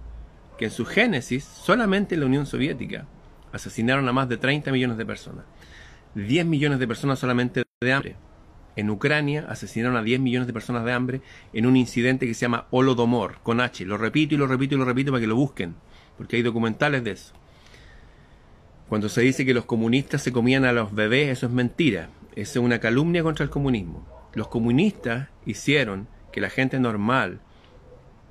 que 0.57 0.65
en 0.65 0.71
su 0.71 0.85
génesis, 0.85 1.43
solamente 1.43 2.15
en 2.15 2.21
la 2.21 2.27
Unión 2.27 2.45
Soviética, 2.45 3.05
asesinaron 3.51 4.07
a 4.07 4.13
más 4.13 4.29
de 4.29 4.37
30 4.37 4.71
millones 4.71 4.97
de 4.97 5.05
personas. 5.05 5.45
10 6.15 6.45
millones 6.45 6.79
de 6.79 6.87
personas 6.87 7.19
solamente 7.19 7.63
de 7.81 7.93
hambre. 7.93 8.15
En 8.75 8.89
Ucrania 8.89 9.45
asesinaron 9.49 9.95
a 9.97 10.03
10 10.03 10.19
millones 10.19 10.47
de 10.47 10.53
personas 10.53 10.83
de 10.83 10.93
hambre 10.93 11.21
en 11.53 11.65
un 11.65 11.77
incidente 11.77 12.25
que 12.25 12.33
se 12.33 12.41
llama 12.41 12.67
Holodomor, 12.71 13.39
con 13.43 13.61
H. 13.61 13.85
Lo 13.85 13.97
repito 13.97 14.33
y 14.33 14.37
lo 14.37 14.47
repito 14.47 14.75
y 14.75 14.77
lo 14.77 14.85
repito 14.85 15.11
para 15.11 15.21
que 15.21 15.27
lo 15.27 15.35
busquen, 15.35 15.75
porque 16.17 16.37
hay 16.37 16.41
documentales 16.41 17.03
de 17.03 17.11
eso. 17.11 17.33
Cuando 18.89 19.09
se 19.09 19.21
dice 19.21 19.45
que 19.45 19.53
los 19.53 19.65
comunistas 19.65 20.21
se 20.21 20.31
comían 20.31 20.65
a 20.65 20.73
los 20.73 20.93
bebés, 20.93 21.29
eso 21.29 21.45
es 21.45 21.51
mentira. 21.51 22.09
Eso 22.35 22.59
es 22.59 22.65
una 22.65 22.79
calumnia 22.79 23.23
contra 23.23 23.43
el 23.43 23.49
comunismo. 23.49 24.07
Los 24.33 24.47
comunistas 24.47 25.29
hicieron 25.45 26.07
que 26.31 26.41
la 26.41 26.49
gente 26.49 26.79
normal 26.79 27.39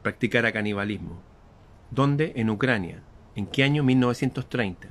practicara 0.02 0.52
canibalismo. 0.52 1.22
¿Dónde? 1.90 2.32
En 2.34 2.50
Ucrania. 2.50 3.02
¿En 3.36 3.46
qué 3.46 3.62
año? 3.62 3.84
1930. 3.84 4.88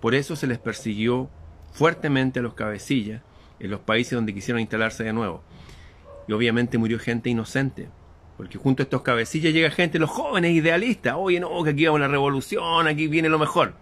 Por 0.00 0.14
eso 0.14 0.36
se 0.36 0.46
les 0.46 0.58
persiguió 0.58 1.28
fuertemente 1.72 2.38
a 2.38 2.42
los 2.42 2.54
cabecillas 2.54 3.22
en 3.64 3.70
los 3.70 3.80
países 3.80 4.12
donde 4.12 4.34
quisieron 4.34 4.60
instalarse 4.60 5.04
de 5.04 5.12
nuevo. 5.12 5.42
Y 6.28 6.32
obviamente 6.32 6.76
murió 6.76 6.98
gente 6.98 7.30
inocente, 7.30 7.88
porque 8.36 8.58
junto 8.58 8.82
a 8.82 8.84
estos 8.84 9.02
cabecillas 9.02 9.54
llega 9.54 9.70
gente, 9.70 9.98
los 9.98 10.10
jóvenes 10.10 10.52
idealistas, 10.52 11.14
oye 11.16 11.40
no, 11.40 11.62
que 11.64 11.70
aquí 11.70 11.86
va 11.86 11.92
una 11.92 12.08
revolución, 12.08 12.86
aquí 12.86 13.08
viene 13.08 13.28
lo 13.28 13.38
mejor. 13.38 13.74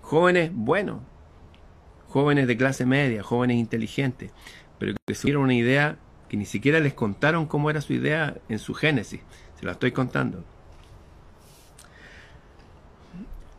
Jóvenes 0.00 0.50
buenos, 0.54 1.00
jóvenes 2.08 2.46
de 2.46 2.56
clase 2.56 2.86
media, 2.86 3.22
jóvenes 3.22 3.58
inteligentes, 3.58 4.32
pero 4.78 4.94
que 5.06 5.14
tuvieron 5.14 5.42
una 5.42 5.54
idea 5.54 5.98
que 6.30 6.38
ni 6.38 6.46
siquiera 6.46 6.80
les 6.80 6.94
contaron 6.94 7.46
cómo 7.46 7.68
era 7.68 7.82
su 7.82 7.92
idea 7.92 8.36
en 8.48 8.58
su 8.58 8.72
génesis. 8.72 9.20
Se 9.58 9.66
la 9.66 9.72
estoy 9.72 9.92
contando. 9.92 10.44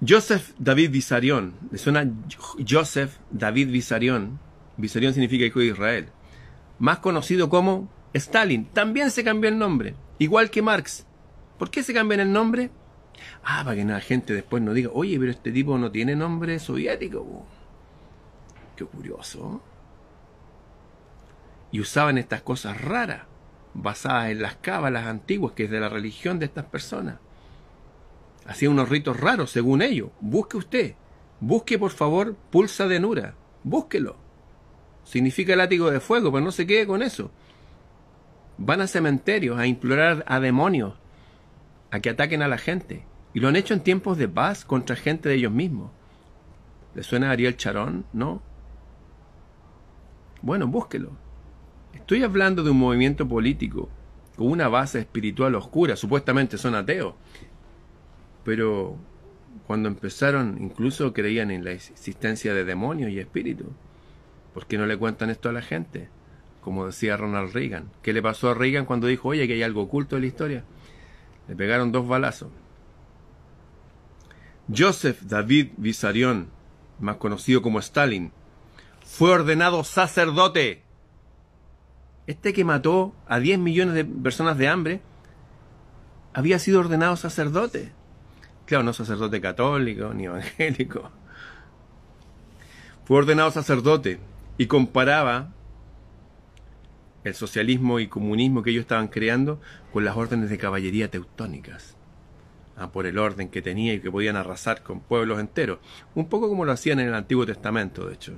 Joseph 0.07 0.53
David 0.57 0.91
Vissarion, 0.91 1.53
¿le 1.71 1.77
suena 1.77 2.09
Joseph 2.67 3.17
David 3.29 3.69
Vissarion? 3.69 4.39
Vissarion 4.79 5.13
significa 5.13 5.45
hijo 5.45 5.59
de 5.59 5.67
Israel. 5.67 6.09
Más 6.79 6.99
conocido 6.99 7.49
como 7.49 7.89
Stalin. 8.13 8.65
También 8.65 9.11
se 9.11 9.23
cambió 9.23 9.49
el 9.49 9.57
nombre, 9.57 9.95
igual 10.17 10.49
que 10.49 10.61
Marx. 10.61 11.05
¿Por 11.57 11.69
qué 11.69 11.83
se 11.83 11.93
cambian 11.93 12.21
el 12.21 12.31
nombre? 12.31 12.71
Ah, 13.43 13.61
para 13.65 13.75
que 13.75 13.83
la 13.83 13.99
gente 13.99 14.33
después 14.33 14.63
no 14.63 14.73
diga, 14.73 14.89
oye, 14.93 15.19
pero 15.19 15.31
este 15.31 15.51
tipo 15.51 15.77
no 15.77 15.91
tiene 15.91 16.15
nombre 16.15 16.57
soviético. 16.59 17.45
Qué 18.77 18.85
curioso. 18.85 19.61
Y 21.71 21.81
usaban 21.81 22.17
estas 22.17 22.41
cosas 22.41 22.79
raras, 22.79 23.23
basadas 23.73 24.31
en 24.31 24.41
las 24.41 24.55
cábalas 24.55 25.05
antiguas, 25.05 25.53
que 25.53 25.65
es 25.65 25.69
de 25.69 25.81
la 25.81 25.89
religión 25.89 26.39
de 26.39 26.45
estas 26.45 26.65
personas. 26.65 27.19
Hacían 28.47 28.71
unos 28.71 28.87
ritos 28.87 29.19
raros, 29.19 29.51
según 29.51 29.81
ellos. 29.81 30.09
Busque 30.21 30.55
usted. 30.55 30.95
Busque, 31.41 31.77
por 31.77 31.91
favor, 31.91 32.35
pulsa 32.49 32.87
de 32.87 33.01
Nura. 33.01 33.35
Búsquelo. 33.63 34.28
Significa 35.09 35.55
látigo 35.55 35.89
de 35.89 35.99
fuego, 35.99 36.31
pero 36.31 36.45
no 36.45 36.51
se 36.51 36.67
quede 36.67 36.85
con 36.85 37.01
eso. 37.01 37.31
Van 38.59 38.79
a 38.79 38.85
cementerios 38.85 39.57
a 39.57 39.65
implorar 39.65 40.23
a 40.27 40.39
demonios 40.39 40.93
a 41.89 41.99
que 41.99 42.11
ataquen 42.11 42.43
a 42.43 42.47
la 42.47 42.59
gente. 42.59 43.07
Y 43.33 43.39
lo 43.39 43.47
han 43.47 43.55
hecho 43.55 43.73
en 43.73 43.79
tiempos 43.79 44.19
de 44.19 44.27
paz 44.27 44.65
contra 44.65 44.95
gente 44.95 45.27
de 45.27 45.33
ellos 45.33 45.51
mismos. 45.51 45.89
¿Le 46.93 47.01
suena 47.01 47.29
a 47.29 47.31
Ariel 47.31 47.57
Charón? 47.57 48.05
¿No? 48.13 48.43
Bueno, 50.43 50.67
búsquelo. 50.67 51.17
Estoy 51.91 52.21
hablando 52.21 52.61
de 52.61 52.69
un 52.69 52.77
movimiento 52.77 53.27
político 53.27 53.89
con 54.35 54.51
una 54.51 54.67
base 54.67 54.99
espiritual 54.99 55.55
oscura. 55.55 55.95
Supuestamente 55.95 56.59
son 56.59 56.75
ateos. 56.75 57.15
Pero 58.43 58.95
cuando 59.65 59.89
empezaron, 59.89 60.61
incluso 60.61 61.13
creían 61.13 61.49
en 61.49 61.63
la 61.63 61.71
existencia 61.71 62.53
de 62.53 62.63
demonios 62.63 63.09
y 63.09 63.17
espíritus. 63.17 63.69
¿Por 64.53 64.65
qué 64.65 64.77
no 64.77 64.85
le 64.85 64.97
cuentan 64.97 65.29
esto 65.29 65.49
a 65.49 65.53
la 65.53 65.61
gente? 65.61 66.09
Como 66.61 66.85
decía 66.85 67.17
Ronald 67.17 67.53
Reagan. 67.53 67.91
¿Qué 68.01 68.13
le 68.13 68.21
pasó 68.21 68.49
a 68.49 68.53
Reagan 68.53 68.85
cuando 68.85 69.07
dijo, 69.07 69.29
oye, 69.29 69.47
que 69.47 69.53
hay 69.53 69.63
algo 69.63 69.83
oculto 69.83 70.15
en 70.15 70.21
la 70.23 70.27
historia? 70.27 70.63
Le 71.47 71.55
pegaron 71.55 71.91
dos 71.91 72.07
balazos. 72.07 72.49
Joseph 74.75 75.21
David 75.21 75.71
Vissarion, 75.77 76.49
más 76.99 77.17
conocido 77.17 77.61
como 77.61 77.79
Stalin, 77.79 78.31
fue 79.03 79.31
ordenado 79.31 79.83
sacerdote. 79.83 80.83
Este 82.27 82.53
que 82.53 82.63
mató 82.63 83.15
a 83.27 83.39
10 83.39 83.57
millones 83.57 83.95
de 83.95 84.05
personas 84.05 84.57
de 84.57 84.67
hambre 84.67 85.01
había 86.33 86.59
sido 86.59 86.79
ordenado 86.79 87.15
sacerdote. 87.15 87.91
Claro, 88.65 88.83
no 88.83 88.93
sacerdote 88.93 89.41
católico 89.41 90.13
ni 90.13 90.25
evangélico. 90.25 91.09
Fue 93.05 93.17
ordenado 93.17 93.49
sacerdote 93.49 94.19
y 94.59 94.67
comparaba 94.67 95.51
el 97.23 97.33
socialismo 97.33 97.99
y 98.01 98.07
comunismo 98.07 98.61
que 98.61 98.69
ellos 98.71 98.81
estaban 98.81 99.07
creando 99.07 99.61
con 99.93 100.03
las 100.03 100.17
órdenes 100.17 100.49
de 100.49 100.57
caballería 100.57 101.09
teutónicas, 101.09 101.95
ah, 102.75 102.91
por 102.91 103.05
el 103.05 103.17
orden 103.17 103.47
que 103.47 103.61
tenía 103.61 103.93
y 103.93 104.01
que 104.01 104.11
podían 104.11 104.35
arrasar 104.35 104.83
con 104.83 104.99
pueblos 104.99 105.39
enteros, 105.39 105.79
un 106.13 106.27
poco 106.27 106.49
como 106.49 106.65
lo 106.65 106.73
hacían 106.73 106.99
en 106.99 107.07
el 107.07 107.13
Antiguo 107.13 107.45
Testamento, 107.45 108.05
de 108.05 108.15
hecho. 108.15 108.33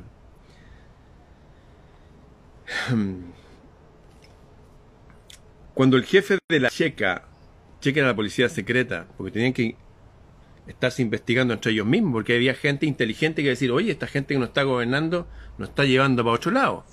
Cuando 5.73 5.97
el 5.97 6.05
jefe 6.05 6.37
de 6.47 6.59
la 6.59 6.69
Checa, 6.69 7.29
Checa 7.79 8.01
era 8.01 8.09
la 8.09 8.15
policía 8.15 8.47
secreta, 8.47 9.07
porque 9.17 9.31
tenían 9.31 9.53
que 9.53 9.75
estarse 10.67 11.01
investigando 11.01 11.53
entre 11.53 11.71
ellos 11.71 11.85
mismos, 11.85 12.13
porque 12.13 12.35
había 12.35 12.53
gente 12.53 12.85
inteligente 12.85 13.43
que 13.43 13.49
decir, 13.49 13.71
oye, 13.71 13.91
esta 13.91 14.07
gente 14.07 14.33
que 14.33 14.39
nos 14.39 14.49
está 14.49 14.63
gobernando 14.63 15.27
nos 15.57 15.69
está 15.69 15.85
llevando 15.85 16.23
para 16.23 16.35
otro 16.35 16.51
lado. 16.51 16.85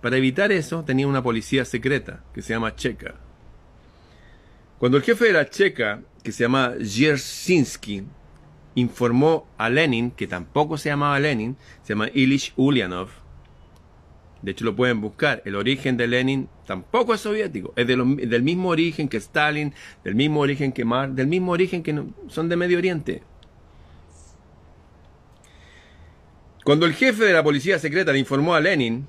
Para 0.00 0.16
evitar 0.16 0.52
eso, 0.52 0.84
tenía 0.84 1.06
una 1.06 1.22
policía 1.22 1.64
secreta 1.64 2.24
que 2.32 2.42
se 2.42 2.52
llama 2.52 2.76
Checa. 2.76 3.16
Cuando 4.78 4.96
el 4.98 5.02
jefe 5.02 5.26
de 5.26 5.32
la 5.32 5.50
Checa, 5.50 6.02
que 6.22 6.30
se 6.30 6.44
llama 6.44 6.74
Jersinski, 6.80 8.04
informó 8.76 9.48
a 9.58 9.68
Lenin, 9.68 10.12
que 10.12 10.28
tampoco 10.28 10.78
se 10.78 10.88
llamaba 10.88 11.18
Lenin, 11.18 11.56
se 11.82 11.94
llama 11.94 12.08
Ilich 12.14 12.52
Ulyanov, 12.56 13.08
de 14.42 14.52
hecho 14.52 14.64
lo 14.64 14.76
pueden 14.76 15.00
buscar, 15.00 15.42
el 15.44 15.56
origen 15.56 15.96
de 15.96 16.06
Lenin 16.06 16.48
tampoco 16.68 17.14
es 17.14 17.22
soviético, 17.22 17.72
es 17.76 17.86
del 17.86 18.42
mismo 18.42 18.68
origen 18.68 19.08
que 19.08 19.16
Stalin, 19.16 19.72
del 20.04 20.14
mismo 20.14 20.40
origen 20.40 20.70
que 20.70 20.84
Marx, 20.84 21.16
del 21.16 21.26
mismo 21.26 21.52
origen 21.52 21.82
que 21.82 21.98
son 22.28 22.50
de 22.50 22.56
Medio 22.56 22.76
Oriente. 22.76 23.22
Cuando 26.64 26.84
el 26.84 26.92
jefe 26.92 27.24
de 27.24 27.32
la 27.32 27.42
policía 27.42 27.78
secreta 27.78 28.12
le 28.12 28.18
informó 28.18 28.54
a 28.54 28.60
Lenin, 28.60 29.06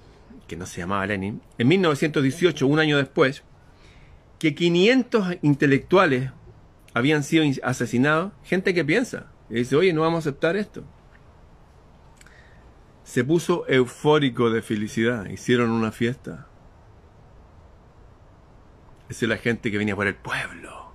que 0.48 0.56
no 0.56 0.66
se 0.66 0.80
llamaba 0.80 1.06
Lenin, 1.06 1.42
en 1.58 1.68
1918, 1.68 2.66
un 2.66 2.80
año 2.80 2.96
después, 2.96 3.44
que 4.40 4.56
500 4.56 5.40
intelectuales 5.42 6.32
habían 6.94 7.24
sido 7.24 7.44
asesinados, 7.64 8.32
gente 8.46 8.74
que 8.74 8.86
piensa, 8.86 9.34
y 9.50 9.56
dice, 9.56 9.76
oye, 9.76 9.92
no 9.92 10.00
vamos 10.00 10.26
a 10.26 10.30
aceptar 10.30 10.56
esto. 10.56 10.86
Se 13.04 13.26
puso 13.26 13.68
eufórico 13.68 14.50
de 14.50 14.62
felicidad, 14.62 15.26
hicieron 15.26 15.72
una 15.72 15.92
fiesta. 15.92 16.49
Esa 19.10 19.26
es 19.26 19.30
la 19.30 19.38
gente 19.38 19.72
que 19.72 19.78
venía 19.78 19.96
por 19.96 20.08
el 20.08 20.16
pueblo. 20.16 20.92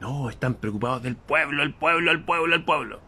No, 0.00 0.28
están 0.28 0.54
preocupados 0.54 1.02
del 1.02 1.16
pueblo, 1.16 1.62
el 1.62 1.72
pueblo, 1.72 2.10
el 2.10 2.24
pueblo, 2.24 2.54
el 2.54 2.64
pueblo. 2.64 3.00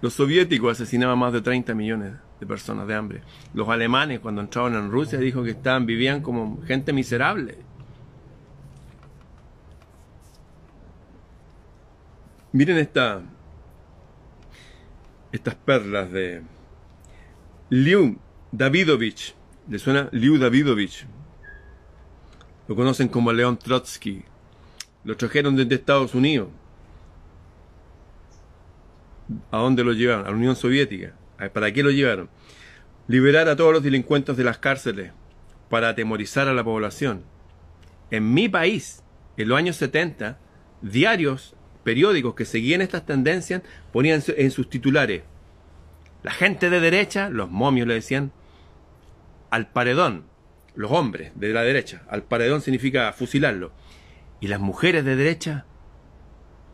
Los 0.00 0.14
soviéticos 0.14 0.72
asesinaban 0.72 1.18
más 1.18 1.32
de 1.32 1.42
30 1.42 1.74
millones 1.74 2.14
de 2.40 2.46
personas 2.46 2.86
de 2.86 2.94
hambre. 2.94 3.22
Los 3.52 3.68
alemanes, 3.68 4.20
cuando 4.20 4.40
entraban 4.40 4.74
en 4.74 4.90
Rusia, 4.90 5.18
dijo 5.18 5.44
que 5.44 5.50
estaban, 5.50 5.86
vivían 5.86 6.22
como 6.22 6.62
gente 6.64 6.92
miserable. 6.92 7.58
Miren 12.52 12.78
esta, 12.78 13.22
estas 15.32 15.54
perlas 15.56 16.10
de 16.10 16.42
Liu 17.68 18.18
Davidovich. 18.52 19.34
¿Le 19.68 19.78
suena 19.78 20.08
Liu 20.12 20.38
Davidovich? 20.38 21.06
Lo 22.68 22.76
conocen 22.76 23.08
como 23.08 23.32
León 23.32 23.58
Trotsky. 23.58 24.22
Lo 25.04 25.16
trajeron 25.16 25.56
desde 25.56 25.74
Estados 25.74 26.14
Unidos. 26.14 26.48
¿A 29.50 29.58
dónde 29.58 29.84
lo 29.84 29.92
llevaron? 29.92 30.26
A 30.26 30.30
la 30.30 30.36
Unión 30.36 30.56
Soviética. 30.56 31.14
¿Para 31.52 31.72
qué 31.72 31.82
lo 31.82 31.90
llevaron? 31.90 32.28
Liberar 33.08 33.48
a 33.48 33.56
todos 33.56 33.72
los 33.72 33.82
delincuentes 33.82 34.36
de 34.36 34.44
las 34.44 34.58
cárceles 34.58 35.12
para 35.68 35.90
atemorizar 35.90 36.48
a 36.48 36.54
la 36.54 36.64
población. 36.64 37.24
en 38.10 38.32
mi 38.32 38.48
país, 38.48 39.02
en 39.36 39.48
los 39.48 39.58
años 39.58 39.76
70, 39.76 40.38
diarios, 40.82 41.56
periódicos 41.82 42.34
que 42.34 42.44
seguían 42.44 42.80
estas 42.80 43.06
tendencias 43.06 43.62
ponían 43.92 44.22
en 44.36 44.50
sus 44.50 44.68
titulares, 44.68 45.22
la 46.24 46.30
gente 46.30 46.70
de 46.70 46.80
derecha, 46.80 47.28
los 47.28 47.50
momios 47.50 47.86
le 47.86 47.94
decían, 47.94 48.32
al 49.50 49.68
paredón, 49.68 50.24
los 50.74 50.90
hombres 50.90 51.32
de 51.34 51.52
la 51.52 51.62
derecha, 51.62 52.02
al 52.08 52.22
paredón 52.24 52.60
significa 52.60 53.12
fusilarlo, 53.12 53.72
y 54.40 54.48
las 54.48 54.60
mujeres 54.60 55.04
de 55.04 55.16
derecha, 55.16 55.66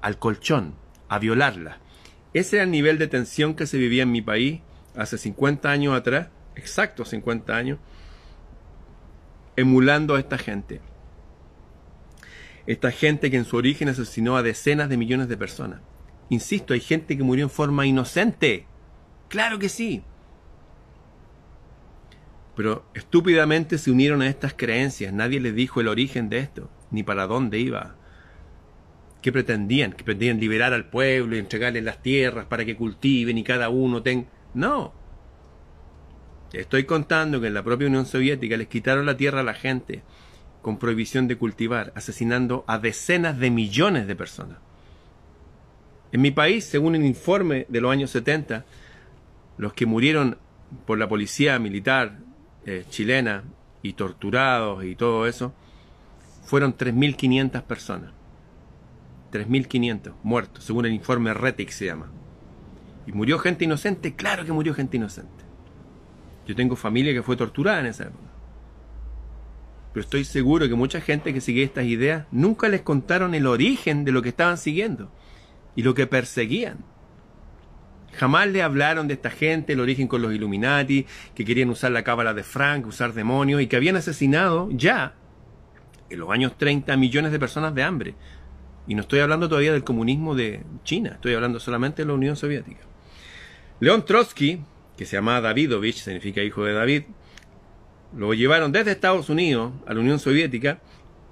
al 0.01 0.19
colchón, 0.19 0.75
a 1.09 1.19
violarla. 1.19 1.79
Ese 2.33 2.57
era 2.57 2.65
el 2.65 2.71
nivel 2.71 2.99
de 2.99 3.09
tensión 3.09 3.55
que 3.55 3.67
se 3.67 3.79
vivía 3.79 4.05
en 4.05 4.13
mi 4.13 4.23
país 4.23 4.61
hace 4.97 5.19
50 5.19 5.71
años 5.71 5.95
atrás, 5.95 6.29
exacto 6.57 7.05
50 7.05 7.57
años, 7.57 7.79
emulando 9.57 10.15
a 10.15 10.21
esta 10.21 10.39
gente. 10.39 10.81
Esta 12.67 12.91
gente 12.91 13.31
que 13.31 13.37
en 13.37 13.45
su 13.45 13.57
origen 13.57 13.89
asesinó 13.89 14.37
a 14.37 14.43
decenas 14.43 14.89
de 14.89 14.97
millones 14.97 15.29
de 15.29 15.37
personas. 15.37 15.81
Insisto, 16.29 16.73
hay 16.73 16.81
gente 16.81 17.17
que 17.17 17.25
murió 17.25 17.45
en 17.45 17.51
forma 17.51 17.87
inocente. 17.87 18.67
Claro 19.29 19.59
que 19.59 19.69
sí. 19.69 20.05
Pero 22.57 22.85
estúpidamente 22.95 23.79
se 23.79 23.91
unieron 23.91 24.23
a 24.23 24.29
estas 24.29 24.55
creencias. 24.55 25.13
Nadie 25.13 25.41
les 25.41 25.55
dijo 25.55 25.81
el 25.81 25.89
origen 25.89 26.29
de 26.29 26.39
esto, 26.39 26.71
ni 26.91 27.03
para 27.03 27.27
dónde 27.27 27.59
iba. 27.59 27.97
¿Qué 29.23 29.33
pretendían? 29.33 29.93
¿Que 29.93 30.05
pretendían 30.05 30.41
liberar 30.41 30.73
al 30.73 30.89
pueblo 30.89 31.37
y 31.37 31.39
entregarles 31.39 31.85
las 31.85 32.03
tierras 32.03 32.47
para 32.47 32.65
que 32.65 32.77
cultiven 32.77 33.39
y 33.39 33.45
cada 33.45 33.69
uno 33.69 34.03
tenga... 34.03 34.29
No. 34.55 34.93
Estoy 36.53 36.85
contando 36.85 37.41
que 37.41 37.47
en 37.47 37.55
la 37.55 37.63
propia 37.63 37.87
Unión 37.87 38.07
Soviética 38.07 38.57
les 38.57 38.69
quitaron 38.69 39.07
la 39.07 39.17
tierra 39.17 39.41
a 39.41 39.45
la 39.45 39.55
gente 39.55 40.03
con 40.63 40.79
prohibición 40.79 41.29
de 41.29 41.37
cultivar, 41.37 41.93
asesinando 41.95 42.65
a 42.67 42.79
decenas 42.79 43.39
de 43.39 43.51
millones 43.51 44.07
de 44.07 44.17
personas. 44.17 44.59
En 46.13 46.21
mi 46.21 46.33
país, 46.33 46.65
según 46.65 46.97
un 46.97 47.05
informe 47.05 47.67
de 47.69 47.81
los 47.81 47.93
años 47.93 48.11
70, 48.11 48.65
los 49.59 49.73
que 49.73 49.87
murieron 49.87 50.39
por 50.87 50.99
la 50.99 51.09
policía 51.09 51.59
militar 51.59 52.19
eh, 52.67 52.85
chilena 52.89 53.45
y 53.83 53.95
torturados 53.95 54.85
y 54.85 54.95
todo 54.95 55.27
eso, 55.27 55.53
fueron 56.45 56.77
3.500 56.77 57.63
personas. 57.63 58.13
3.500 59.33 60.15
muertos, 60.23 60.65
según 60.65 60.87
el 60.87 60.93
informe 60.93 61.33
RETIC 61.33 61.71
se 61.71 61.87
llama. 61.87 62.11
¿Y 63.07 63.13
murió 63.13 63.39
gente 63.39 63.65
inocente? 63.65 64.15
Claro 64.15 64.45
que 64.45 64.53
murió 64.53 64.75
gente 64.75 64.97
inocente. 64.97 65.45
Yo 66.47 66.55
tengo 66.57 66.77
familia 66.77 67.13
que 67.13 67.23
fue 67.23 67.37
torturada 67.37 67.81
en 67.81 67.87
esa 67.87 68.05
época. 68.05 68.31
Pero 69.93 70.05
estoy 70.05 70.25
seguro 70.25 70.69
que 70.69 70.75
mucha 70.75 71.01
gente 71.01 71.33
que 71.35 71.41
sigue 71.41 71.63
estas 71.63 71.85
ideas 71.85 72.27
nunca 72.31 72.69
les 72.69 72.83
contaron 72.83 73.35
el 73.35 73.47
origen 73.47 74.05
de 74.05 74.13
lo 74.13 74.23
que 74.23 74.29
estaban 74.29 74.59
siguiendo 74.59 75.11
y 75.75 75.83
lo 75.83 75.95
que 75.95 76.07
perseguían. 76.07 76.79
Jamás 78.15 78.49
le 78.49 78.63
hablaron 78.63 79.09
de 79.09 79.15
esta 79.15 79.31
gente, 79.31 79.73
el 79.73 79.81
origen 79.81 80.09
con 80.09 80.23
los 80.23 80.35
Illuminati, 80.35 81.07
que 81.35 81.45
querían 81.45 81.71
usar 81.71 81.93
la 81.93 82.03
cábala 82.03 82.35
de 82.35 82.43
Frank, 82.43 82.87
usar 82.87 83.13
demonios 83.13 83.63
y 83.63 83.67
que 83.67 83.77
habían 83.77 83.97
asesinado 83.97 84.69
ya 84.73 85.15
en 86.11 86.19
los 86.19 86.31
años 86.31 86.59
30 86.59 86.97
millones 86.97 87.33
de 87.33 87.39
personas 87.39 87.75
de 87.75 87.83
hambre. 87.83 88.15
Y 88.87 88.95
no 88.95 89.03
estoy 89.03 89.21
hablando 89.21 89.49
todavía 89.49 89.73
del 89.73 89.85
comunismo 89.85 90.35
de 90.35 90.63
China, 90.85 91.13
estoy 91.15 91.35
hablando 91.35 91.61
solamente 91.61 92.03
de 92.03 92.09
la 92.09 92.15
Unión 92.15 92.37
Soviética. 92.37 92.81
León 93.79 94.05
Trotsky, 94.05 94.61
que 94.97 95.07
se 95.07 95.17
llamaba 95.17 95.41
Davidovich, 95.41 95.97
significa 95.97 96.43
hijo 96.43 96.65
de 96.65 96.73
David, 96.75 97.05
lo 98.17 98.35
llevaron 98.35 98.73
desde 98.73 98.91
Estados 98.91 99.29
Unidos 99.31 99.73
a 99.87 99.95
la 99.95 100.01
Unión 100.01 100.19
Soviética 100.19 100.81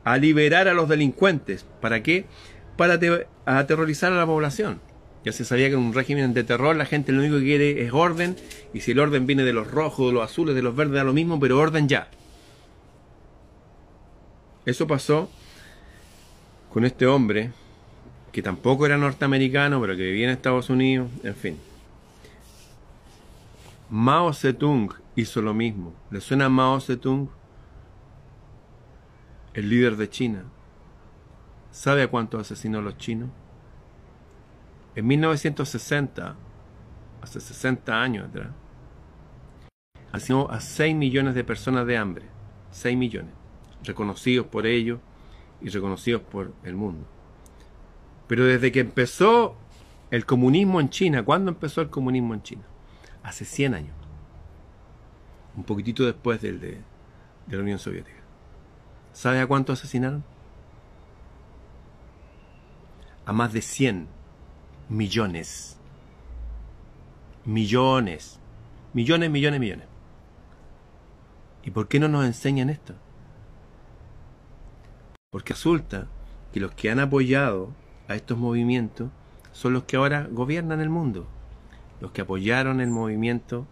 a 0.04 0.16
liberar 0.16 0.68
a 0.68 0.74
los 0.74 0.88
delincuentes. 0.88 1.66
¿Para 1.80 2.02
qué? 2.02 2.26
Para 2.76 2.98
aterrorizar 3.44 4.12
a 4.12 4.16
la 4.16 4.26
población. 4.26 4.80
Ya 5.24 5.32
se 5.32 5.44
sabía 5.44 5.68
que 5.68 5.74
en 5.74 5.80
un 5.80 5.94
régimen 5.94 6.32
de 6.32 6.44
terror 6.44 6.76
la 6.76 6.86
gente 6.86 7.12
lo 7.12 7.20
único 7.20 7.38
que 7.38 7.44
quiere 7.44 7.84
es 7.84 7.92
orden, 7.92 8.36
y 8.72 8.80
si 8.80 8.92
el 8.92 9.00
orden 9.00 9.26
viene 9.26 9.42
de 9.42 9.52
los 9.52 9.70
rojos, 9.70 10.06
de 10.06 10.12
los 10.12 10.24
azules, 10.24 10.54
de 10.54 10.62
los 10.62 10.74
verdes, 10.76 10.94
da 10.94 11.04
lo 11.04 11.12
mismo, 11.12 11.38
pero 11.40 11.58
orden 11.58 11.88
ya. 11.88 12.08
Eso 14.64 14.86
pasó 14.86 15.30
con 16.72 16.84
este 16.84 17.06
hombre, 17.06 17.52
que 18.32 18.42
tampoco 18.42 18.86
era 18.86 18.96
norteamericano, 18.96 19.80
pero 19.80 19.96
que 19.96 20.02
vivía 20.02 20.26
en 20.26 20.30
Estados 20.30 20.70
Unidos, 20.70 21.10
en 21.24 21.34
fin. 21.34 21.58
Mao 23.90 24.32
Zedong 24.34 24.92
hizo 25.16 25.40
lo 25.40 25.54
mismo. 25.54 25.94
¿Le 26.10 26.20
suena 26.20 26.48
Mao 26.48 26.78
Zedong? 26.80 27.30
El 29.54 29.70
líder 29.70 29.96
de 29.96 30.10
China. 30.10 30.44
¿Sabe 31.72 32.02
a 32.02 32.08
cuántos 32.08 32.42
asesinó 32.42 32.78
a 32.78 32.82
los 32.82 32.98
chinos? 32.98 33.30
En 34.94 35.06
1960, 35.06 36.36
hace 37.22 37.40
60 37.40 38.02
años 38.02 38.28
atrás, 38.28 38.48
asesinó 40.12 40.48
a 40.50 40.60
6 40.60 40.96
millones 40.96 41.34
de 41.34 41.44
personas 41.44 41.86
de 41.86 41.96
hambre. 41.96 42.26
6 42.70 42.96
millones. 42.96 43.32
Reconocidos 43.84 44.46
por 44.46 44.66
ellos 44.66 45.00
y 45.60 45.68
reconocidos 45.68 46.22
por 46.22 46.52
el 46.64 46.74
mundo. 46.74 47.06
Pero 48.26 48.44
desde 48.44 48.72
que 48.72 48.80
empezó 48.80 49.56
el 50.10 50.26
comunismo 50.26 50.80
en 50.80 50.90
China, 50.90 51.24
¿cuándo 51.24 51.50
empezó 51.50 51.80
el 51.80 51.90
comunismo 51.90 52.34
en 52.34 52.42
China? 52.42 52.62
Hace 53.22 53.44
100 53.44 53.74
años. 53.74 53.96
Un 55.56 55.64
poquitito 55.64 56.04
después 56.04 56.40
del 56.40 56.60
de, 56.60 56.80
de 57.46 57.56
la 57.56 57.62
Unión 57.62 57.78
Soviética. 57.78 58.18
¿Sabe 59.12 59.40
a 59.40 59.46
cuánto 59.46 59.72
asesinaron? 59.72 60.24
A 63.26 63.32
más 63.32 63.52
de 63.52 63.60
100 63.60 64.17
millones. 64.88 65.78
Millones. 67.44 68.38
Millones, 68.94 69.30
millones, 69.30 69.60
millones. 69.60 69.86
¿Y 71.62 71.70
por 71.70 71.88
qué 71.88 72.00
no 72.00 72.08
nos 72.08 72.24
enseñan 72.24 72.70
esto? 72.70 72.94
Porque 75.30 75.52
resulta 75.52 76.08
que 76.52 76.60
los 76.60 76.72
que 76.72 76.90
han 76.90 77.00
apoyado 77.00 77.74
a 78.08 78.14
estos 78.14 78.38
movimientos 78.38 79.10
son 79.52 79.74
los 79.74 79.84
que 79.84 79.96
ahora 79.96 80.26
gobiernan 80.30 80.80
el 80.80 80.88
mundo. 80.88 81.26
Los 82.00 82.12
que 82.12 82.22
apoyaron 82.22 82.80
el 82.80 82.90
movimiento 82.90 83.66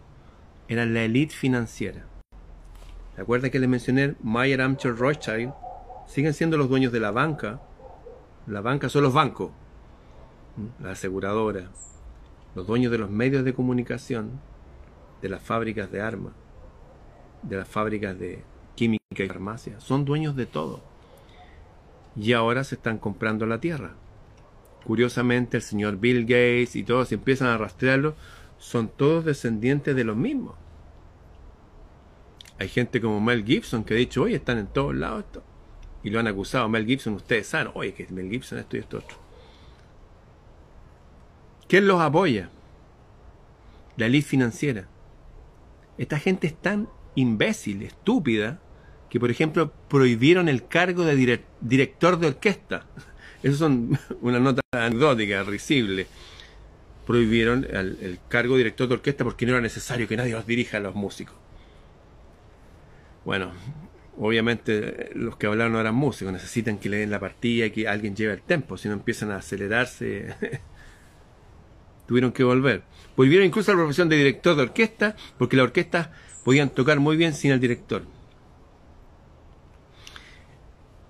eran 0.67 0.93
la 0.93 1.03
élite 1.03 1.33
financiera. 1.33 2.05
¿Se 3.15 3.21
acuerdan 3.21 3.49
que 3.49 3.59
les 3.59 3.69
mencioné 3.69 4.15
Mayer 4.21 4.61
Amcher 4.61 4.95
Rothschild? 4.95 5.53
Siguen 6.05 6.33
siendo 6.35 6.57
los 6.57 6.69
dueños 6.69 6.91
de 6.91 6.99
la 6.99 7.09
banca. 7.09 7.59
La 8.45 8.61
banca 8.61 8.89
son 8.89 9.03
los 9.03 9.13
bancos, 9.13 9.51
la 10.81 10.91
aseguradora, 10.91 11.69
los 12.55 12.67
dueños 12.67 12.91
de 12.91 12.97
los 12.97 13.09
medios 13.09 13.43
de 13.45 13.53
comunicación, 13.53 14.39
de 15.21 15.29
las 15.29 15.41
fábricas 15.41 15.91
de 15.91 16.01
armas, 16.01 16.33
de 17.43 17.57
las 17.57 17.67
fábricas 17.67 18.17
de 18.17 18.43
química 18.75 18.99
y 19.17 19.27
farmacia. 19.27 19.79
Son 19.79 20.05
dueños 20.05 20.35
de 20.35 20.45
todo 20.45 20.81
y 22.15 22.33
ahora 22.33 22.63
se 22.63 22.75
están 22.75 22.97
comprando 22.97 23.45
la 23.45 23.59
tierra. 23.59 23.93
Curiosamente, 24.85 25.57
el 25.57 25.63
señor 25.63 25.97
Bill 25.97 26.21
Gates 26.21 26.75
y 26.75 26.83
todos 26.83 27.11
empiezan 27.11 27.49
a 27.49 27.57
rastrearlo, 27.57 28.15
son 28.57 28.87
todos 28.87 29.25
descendientes 29.25 29.95
de 29.95 30.03
los 30.03 30.15
mismos. 30.15 30.55
Hay 32.59 32.69
gente 32.69 32.99
como 33.01 33.21
Mel 33.21 33.45
Gibson 33.45 33.83
que 33.83 33.93
ha 33.93 33.97
dicho, 33.97 34.23
oye, 34.23 34.37
están 34.37 34.57
en 34.57 34.67
todos 34.67 34.95
lados 34.95 35.25
esto. 35.25 35.43
Y 36.03 36.09
lo 36.09 36.19
han 36.19 36.27
acusado. 36.27 36.67
Mel 36.69 36.85
Gibson, 36.85 37.13
ustedes 37.13 37.47
saben, 37.47 37.71
oye, 37.75 37.93
que 37.93 38.07
Mel 38.11 38.29
Gibson 38.29 38.57
esto 38.57 38.77
y 38.77 38.79
esto 38.79 38.97
otro. 38.97 39.26
¿Quién 41.67 41.87
los 41.87 41.99
apoya? 41.99 42.49
La 43.97 44.05
elite 44.05 44.27
financiera. 44.27 44.87
Esta 45.97 46.19
gente 46.19 46.47
es 46.47 46.55
tan 46.55 46.87
imbécil, 47.15 47.81
estúpida, 47.81 48.59
que 49.09 49.19
por 49.19 49.31
ejemplo 49.31 49.73
prohibieron 49.89 50.47
el 50.47 50.67
cargo 50.67 51.03
de 51.03 51.41
director 51.61 52.19
de 52.19 52.27
orquesta. 52.27 52.85
Eso 53.43 53.57
son 53.57 53.99
una 54.21 54.39
nota 54.39 54.61
anecdótica, 54.71 55.43
risible. 55.43 56.07
Prohibieron 57.05 57.65
el, 57.69 58.19
cargo 58.27 58.55
de 58.55 58.59
director 58.59 58.87
de 58.87 58.95
orquesta 58.95 59.23
porque 59.23 59.45
no 59.45 59.53
era 59.53 59.61
necesario 59.61 60.07
que 60.07 60.17
nadie 60.17 60.33
los 60.33 60.45
dirija 60.45 60.77
a 60.77 60.81
los 60.81 60.95
músicos. 60.95 61.35
Bueno, 63.25 63.51
obviamente 64.17 65.11
los 65.15 65.35
que 65.37 65.47
hablaron 65.47 65.73
no 65.73 65.81
eran 65.81 65.95
músicos, 65.95 66.31
necesitan 66.31 66.77
que 66.77 66.89
le 66.89 66.97
den 66.97 67.11
la 67.11 67.19
partida 67.19 67.65
y 67.65 67.71
que 67.71 67.87
alguien 67.87 68.15
lleve 68.15 68.33
el 68.33 68.41
tempo, 68.41 68.77
si 68.77 68.87
no 68.87 68.93
empiezan 68.93 69.31
a 69.31 69.37
acelerarse. 69.37 70.35
Tuvieron 72.07 72.31
que 72.31 72.43
volver. 72.43 72.83
Prohibieron 73.15 73.47
incluso 73.47 73.71
la 73.71 73.77
profesión 73.77 74.09
de 74.09 74.15
director 74.15 74.55
de 74.55 74.63
orquesta 74.63 75.15
porque 75.37 75.57
la 75.57 75.63
orquesta 75.63 76.11
podían 76.43 76.69
tocar 76.69 76.99
muy 76.99 77.17
bien 77.17 77.33
sin 77.33 77.51
el 77.51 77.59
director. 77.59 78.03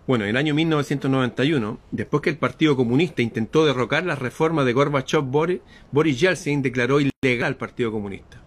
Bueno, 0.07 0.23
en 0.23 0.29
el 0.29 0.37
año 0.37 0.55
1991, 0.55 1.79
después 1.91 2.21
que 2.21 2.29
el 2.29 2.37
Partido 2.37 2.77
Comunista 2.77 3.21
intentó 3.21 3.65
derrocar 3.65 4.05
la 4.05 4.15
reforma 4.15 4.63
de 4.63 4.71
Gorbachev, 4.71 5.21
Boris, 5.21 5.59
Boris 5.91 6.17
Yeltsin 6.17 6.61
declaró 6.61 7.01
ilegal 7.01 7.47
al 7.47 7.57
Partido 7.57 7.91
Comunista. 7.91 8.41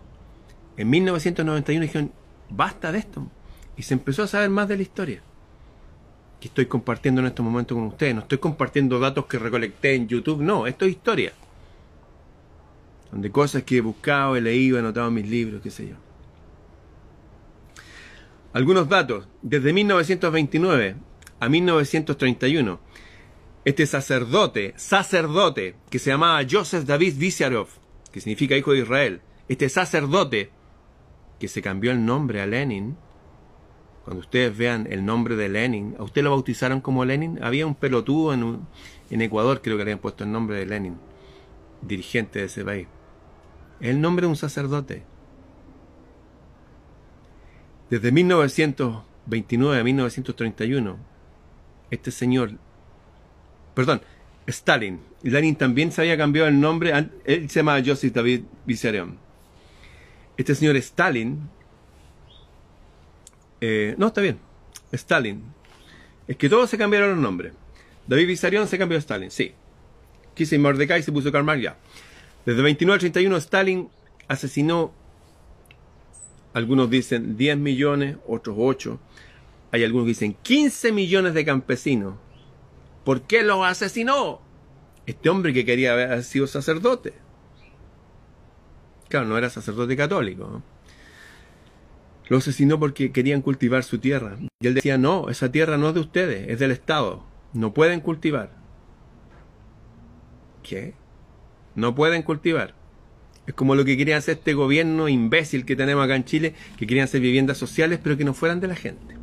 En 0.79 0.89
1991 0.89 1.83
dijeron, 1.83 2.13
basta 2.49 2.91
de 2.91 3.01
esto. 3.01 3.31
Y 3.77 3.83
se 3.83 3.93
empezó 3.93 4.23
a 4.23 4.27
saber 4.27 4.49
más 4.49 4.69
de 4.69 4.77
la 4.77 4.83
historia. 4.83 5.23
que 6.41 6.49
estoy 6.49 6.65
compartiendo 6.65 7.21
en 7.21 7.27
estos 7.27 7.45
momentos 7.45 7.77
con 7.77 7.89
ustedes. 7.89 8.15
No 8.15 8.23
estoy 8.23 8.39
compartiendo 8.39 8.99
datos 8.99 9.27
que 9.27 9.39
recolecté 9.39 9.95
en 9.95 10.09
YouTube, 10.09 10.41
no, 10.41 10.67
esto 10.67 10.87
es 10.87 10.93
historia. 10.93 11.35
Son 13.11 13.21
de 13.21 13.31
cosas 13.31 13.65
que 13.65 13.79
he 13.79 13.81
buscado, 13.81 14.37
he 14.37 14.41
leído, 14.41 14.77
he 14.77 14.81
anotado 14.81 15.09
en 15.09 15.15
mis 15.15 15.29
libros, 15.29 15.61
qué 15.63 15.71
sé 15.71 15.89
yo. 15.89 15.97
Algunos 18.53 18.89
datos. 18.89 19.29
Desde 19.43 19.73
1929 19.73 20.97
a 21.39 21.49
1931, 21.49 22.81
este 23.65 23.87
sacerdote, 23.87 24.75
sacerdote, 24.77 25.77
que 25.89 25.99
se 25.99 26.11
llamaba 26.11 26.43
Joseph 26.49 26.85
David 26.85 27.15
Vissarov, 27.17 27.69
que 28.11 28.21
significa 28.21 28.57
hijo 28.57 28.73
de 28.73 28.81
Israel, 28.81 29.21
este 29.49 29.69
sacerdote, 29.69 30.51
que 31.39 31.49
se 31.49 31.63
cambió 31.63 31.93
el 31.93 32.05
nombre 32.05 32.41
a 32.41 32.47
Lenin, 32.47 32.97
cuando 34.05 34.21
ustedes 34.21 34.57
vean 34.57 34.89
el 34.91 35.05
nombre 35.05 35.37
de 35.37 35.49
Lenin, 35.49 35.95
¿a 35.99 36.03
usted 36.03 36.23
lo 36.23 36.31
bautizaron 36.31 36.81
como 36.81 37.05
Lenin? 37.05 37.43
Había 37.43 37.67
un 37.67 37.75
pelotudo 37.75 38.35
en, 38.35 38.67
en 39.11 39.21
Ecuador, 39.21 39.61
creo 39.63 39.77
que 39.77 39.85
le 39.85 39.93
habían 39.93 40.01
puesto 40.01 40.25
el 40.25 40.33
nombre 40.33 40.57
de 40.57 40.67
Lenin, 40.67 40.97
dirigente 41.83 42.41
de 42.41 42.47
ese 42.47 42.65
país. 42.65 42.89
El 43.81 44.01
nombre 44.01 44.27
de 44.27 44.29
un 44.29 44.37
sacerdote. 44.37 45.03
Desde 47.89 48.13
1929 48.13 49.81
a 49.81 49.85
1931, 49.85 50.99
este 51.91 52.11
señor, 52.11 52.53
perdón, 53.75 54.01
Stalin, 54.47 55.01
Lenin 55.23 55.57
también 55.57 55.91
se 55.91 56.03
había 56.03 56.17
cambiado 56.17 56.49
el 56.49 56.61
nombre, 56.61 56.93
él 57.25 57.51
se 57.51 57.61
llama 57.61 57.83
Joseph 57.85 58.13
David 58.13 58.43
Vissarion. 58.65 59.19
Este 60.37 60.55
señor 60.55 60.77
Stalin, 60.77 61.49
eh, 63.61 63.95
no, 63.99 64.09
está 64.09 64.21
bien, 64.21 64.39
Stalin, 64.93 65.43
es 66.29 66.37
que 66.37 66.49
todos 66.49 66.71
se 66.71 66.79
cambiaron 66.79 67.11
los 67.11 67.19
nombres. 67.19 67.53
David 68.07 68.29
Vissarion 68.29 68.69
se 68.69 68.79
cambió 68.79 68.97
a 68.97 69.01
Stalin, 69.01 69.31
sí. 69.31 69.53
Quise 70.35 70.59
Mordecai 70.59 71.03
se 71.03 71.13
puso 71.13 71.33
Karl 71.33 71.61
ya. 71.61 71.77
Desde 72.47 72.63
29 72.63 72.95
al 72.95 73.01
31 73.01 73.37
Stalin 73.37 73.89
asesinó, 74.29 74.93
algunos 76.55 76.91
dicen 76.91 77.37
10 77.37 77.59
millones, 77.59 78.17
otros 78.27 78.57
8. 78.59 78.99
Hay 79.73 79.85
algunos 79.85 80.07
que 80.07 80.11
dicen 80.11 80.37
15 80.43 80.93
millones 80.93 81.35
de 81.35 81.45
campesinos. 81.45 82.15
¿Por 83.05 83.23
qué 83.23 83.43
los 83.43 83.65
asesinó? 83.65 84.41
Este 85.07 85.29
hombre 85.29 85.53
que 85.53 85.65
quería 85.65 85.93
haber 85.93 86.23
sido 86.25 86.47
sacerdote. 86.47 87.15
Claro, 89.09 89.27
no 89.27 89.37
era 89.37 89.51
sacerdote 89.51 89.97
católico. 89.97 90.63
Lo 92.29 92.39
asesinó 92.39 92.79
porque 92.79 93.11
querían 93.11 93.43
cultivar 93.43 93.83
su 93.83 93.99
tierra. 93.99 94.37
Y 94.61 94.67
él 94.67 94.75
decía, 94.75 94.99
no, 94.99 95.29
esa 95.29 95.51
tierra 95.51 95.77
no 95.77 95.89
es 95.89 95.95
de 95.95 96.01
ustedes, 96.01 96.49
es 96.49 96.59
del 96.61 96.71
Estado. 96.71 97.25
No 97.53 97.75
pueden 97.75 98.01
cultivar. 98.01 98.57
¿Qué? 100.63 100.95
No 101.75 101.95
pueden 101.95 102.23
cultivar. 102.23 102.75
Es 103.47 103.55
como 103.55 103.75
lo 103.75 103.85
que 103.85 103.97
quería 103.97 104.17
hacer 104.17 104.39
este 104.39 104.55
gobierno 104.55 105.09
imbécil 105.09 105.65
que 105.65 105.77
tenemos 105.77 106.05
acá 106.05 106.17
en 106.17 106.25
Chile, 106.25 106.55
que 106.79 106.87
querían 106.87 107.05
hacer 107.05 107.21
viviendas 107.21 107.59
sociales, 107.59 107.99
pero 108.03 108.17
que 108.17 108.25
no 108.25 108.35
fueran 108.35 108.61
de 108.61 108.69
la 108.69 108.77
gente. 108.77 109.17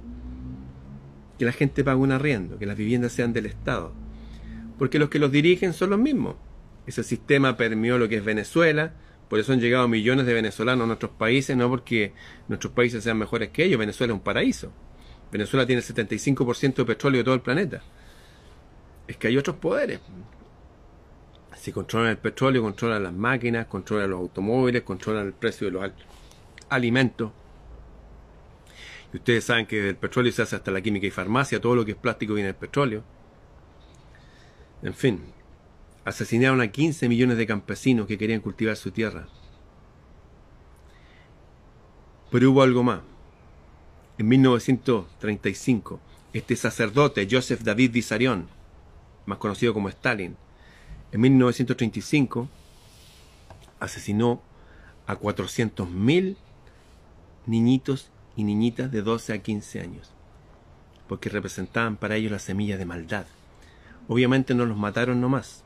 Que 1.39 1.45
la 1.45 1.51
gente 1.51 1.83
pague 1.83 1.97
un 1.97 2.11
arriendo, 2.11 2.57
que 2.57 2.65
las 2.65 2.77
viviendas 2.77 3.13
sean 3.13 3.31
del 3.31 3.45
Estado. 3.45 3.93
Porque 4.77 4.99
los 4.99 5.09
que 5.09 5.19
los 5.19 5.31
dirigen 5.31 5.73
son 5.73 5.91
los 5.91 5.99
mismos. 5.99 6.35
Ese 6.87 7.03
sistema 7.03 7.57
permeó 7.57 7.97
lo 7.97 8.09
que 8.09 8.17
es 8.17 8.25
Venezuela, 8.25 8.93
por 9.29 9.39
eso 9.39 9.53
han 9.53 9.59
llegado 9.59 9.87
millones 9.87 10.25
de 10.25 10.33
venezolanos 10.33 10.85
a 10.85 10.87
nuestros 10.87 11.11
países, 11.11 11.55
no 11.55 11.69
porque 11.69 12.13
nuestros 12.47 12.73
países 12.73 13.03
sean 13.03 13.17
mejores 13.17 13.49
que 13.49 13.65
ellos, 13.65 13.79
Venezuela 13.79 14.13
es 14.13 14.17
un 14.17 14.23
paraíso. 14.23 14.71
Venezuela 15.31 15.65
tiene 15.65 15.81
el 15.81 15.87
75% 15.87 16.75
de 16.75 16.85
petróleo 16.85 17.19
de 17.19 17.23
todo 17.25 17.35
el 17.35 17.41
planeta. 17.41 17.81
Es 19.07 19.17
que 19.17 19.27
hay 19.27 19.37
otros 19.37 19.57
poderes. 19.57 19.99
Si 21.67 21.73
controlan 21.73 22.11
el 22.11 22.17
petróleo, 22.17 22.61
controlan 22.61 23.03
las 23.03 23.11
máquinas, 23.11 23.65
controlan 23.65 24.09
los 24.09 24.21
automóviles, 24.21 24.83
controlan 24.83 25.27
el 25.27 25.33
precio 25.33 25.67
de 25.67 25.71
los 25.71 25.91
alimentos. 26.69 27.33
Y 29.11 29.17
ustedes 29.17 29.43
saben 29.43 29.65
que 29.65 29.81
del 29.81 29.97
petróleo 29.97 30.31
se 30.31 30.43
hace 30.43 30.55
hasta 30.55 30.71
la 30.71 30.79
química 30.79 31.07
y 31.07 31.11
farmacia, 31.11 31.59
todo 31.59 31.75
lo 31.75 31.83
que 31.83 31.91
es 31.91 31.97
plástico 31.97 32.35
viene 32.35 32.47
del 32.47 32.55
petróleo. 32.55 33.03
En 34.81 34.93
fin, 34.93 35.25
asesinaron 36.05 36.61
a 36.61 36.71
15 36.71 37.09
millones 37.09 37.37
de 37.37 37.45
campesinos 37.45 38.07
que 38.07 38.17
querían 38.17 38.39
cultivar 38.39 38.77
su 38.77 38.91
tierra. 38.91 39.27
Pero 42.31 42.49
hubo 42.49 42.61
algo 42.61 42.81
más. 42.81 43.01
En 44.17 44.29
1935, 44.29 45.99
este 46.31 46.55
sacerdote, 46.55 47.27
Joseph 47.29 47.59
David 47.59 47.91
Vissarion, 47.91 48.47
más 49.25 49.37
conocido 49.37 49.73
como 49.73 49.89
Stalin, 49.89 50.37
en 51.11 51.21
1935 51.21 52.49
asesinó 53.79 54.41
a 55.05 55.17
400.000 55.17 56.35
niñitos 57.45 58.11
y 58.35 58.43
niñitas 58.43 58.91
de 58.91 59.01
12 59.01 59.33
a 59.33 59.37
15 59.41 59.79
años, 59.79 60.11
porque 61.07 61.29
representaban 61.29 61.95
para 61.95 62.17
ellos 62.17 62.31
la 62.31 62.39
semilla 62.39 62.77
de 62.77 62.85
maldad. 62.85 63.25
Obviamente 64.09 64.53
no 64.53 64.65
los 64.65 64.77
mataron 64.77 65.21
nomás. 65.21 65.63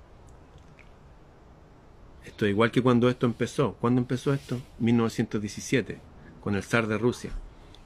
Esto 2.24 2.46
es 2.46 2.52
igual 2.52 2.70
que 2.70 2.84
cuando 2.84 3.10
esto 3.10 3.26
empezó. 3.26 3.74
¿Cuándo 3.74 4.00
empezó 4.00 4.34
esto? 4.34 4.62
1917, 4.78 6.00
con 6.44 6.56
el 6.56 6.64
zar 6.64 6.86
de 6.86 7.00
Rusia. 7.00 7.32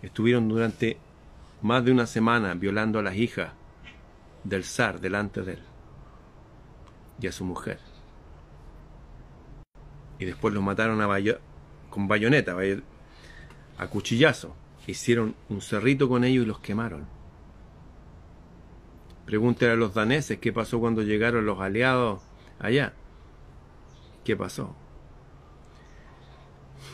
Estuvieron 0.02 0.50
durante 0.50 0.98
más 1.62 1.86
de 1.86 1.94
una 1.94 2.06
semana 2.06 2.54
violando 2.54 3.00
a 3.00 3.04
las 3.04 3.16
hijas 3.16 3.54
del 4.44 4.66
zar 4.66 5.00
delante 5.00 5.42
de 5.42 5.54
él 5.54 5.75
y 7.20 7.28
a 7.28 7.32
su 7.32 7.46
mujer. 7.46 7.80
Y 10.20 10.26
después 10.26 10.54
los 10.54 10.64
mataron 10.64 11.02
a 11.02 11.08
con 11.90 12.08
bayoneta, 12.08 12.56
a 13.78 13.88
cuchillazo. 13.88 14.56
Hicieron 14.88 15.36
un 15.50 15.62
cerrito 15.62 16.08
con 16.08 16.24
ellos 16.24 16.44
y 16.46 16.48
los 16.48 16.60
quemaron. 16.60 17.08
Pregúntale 19.26 19.72
a 19.72 19.76
los 19.76 19.94
daneses 19.94 20.38
qué 20.40 20.54
pasó 20.54 20.80
cuando 20.80 21.02
llegaron 21.02 21.46
los 21.46 21.60
aliados 21.60 22.22
allá. 22.60 22.94
¿Qué 24.24 24.36
pasó? 24.36 24.76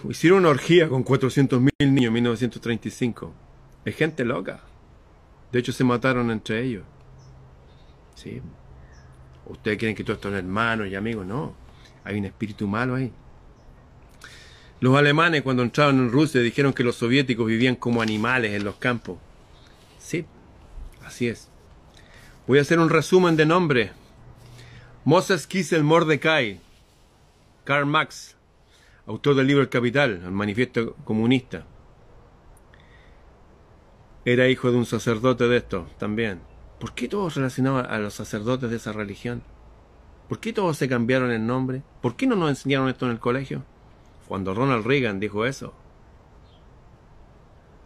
Hicieron 0.10 0.40
una 0.40 0.50
orgía 0.50 0.88
con 0.88 1.04
400.000 1.04 1.72
niños 1.80 2.08
en 2.08 2.14
1935. 2.14 3.34
Es 3.84 3.96
gente 3.96 4.24
loca. 4.24 4.62
De 5.52 5.60
hecho, 5.60 5.74
se 5.74 5.84
mataron 5.84 6.32
entre 6.32 6.64
ellos. 6.64 6.84
Sí. 8.16 8.42
Ustedes 9.46 9.78
creen 9.78 9.96
que 9.96 10.04
todos 10.04 10.20
son 10.22 10.36
hermanos 10.36 10.88
y 10.88 10.96
amigos, 10.96 11.26
no. 11.26 11.54
Hay 12.04 12.18
un 12.18 12.26
espíritu 12.26 12.68
malo 12.68 12.96
ahí. 12.96 13.12
Los 14.80 14.98
alemanes 14.98 15.44
cuando 15.44 15.62
entraron 15.62 16.00
en 16.00 16.12
Rusia 16.12 16.42
dijeron 16.42 16.74
que 16.74 16.84
los 16.84 16.96
soviéticos 16.96 17.46
vivían 17.46 17.76
como 17.76 18.02
animales 18.02 18.54
en 18.54 18.64
los 18.64 18.76
campos. 18.78 19.20
Sí, 20.00 20.26
así 21.06 21.28
es. 21.28 21.50
Voy 22.48 22.58
a 22.58 22.64
hacer 22.64 22.80
un 22.80 22.90
resumen 22.90 23.36
de 23.36 23.46
nombres. 23.46 23.92
Moses 25.06 25.46
Kissel 25.46 25.84
Mordecai, 25.84 26.60
Karl 27.64 27.86
Marx, 27.86 28.36
autor 29.06 29.36
del 29.36 29.48
libro 29.48 29.62
El 29.62 29.70
Capital, 29.70 30.22
el 30.24 30.32
manifiesto 30.32 30.96
comunista. 31.04 31.66
Era 34.26 34.48
hijo 34.48 34.72
de 34.72 34.78
un 34.78 34.86
sacerdote 34.86 35.48
de 35.48 35.58
esto 35.58 35.88
también. 35.98 36.51
¿Por 36.82 36.94
qué 36.94 37.08
todos 37.08 37.36
relacionaban 37.36 37.86
a 37.86 38.00
los 38.00 38.16
sacerdotes 38.16 38.72
de 38.72 38.78
esa 38.78 38.92
religión? 38.92 39.44
¿Por 40.28 40.40
qué 40.40 40.52
todos 40.52 40.78
se 40.78 40.90
cambiaron 40.90 41.30
el 41.30 41.46
nombre? 41.46 41.84
¿Por 42.02 42.16
qué 42.16 42.26
no 42.26 42.36
nos 42.36 42.50
enseñaron 42.50 42.90
esto 42.90 43.06
en 43.06 43.12
el 43.12 43.20
colegio? 43.20 43.64
Cuando 44.28 44.56
Ronald 44.56 44.84
Reagan 44.84 45.20
dijo 45.20 45.46
eso, 45.46 45.76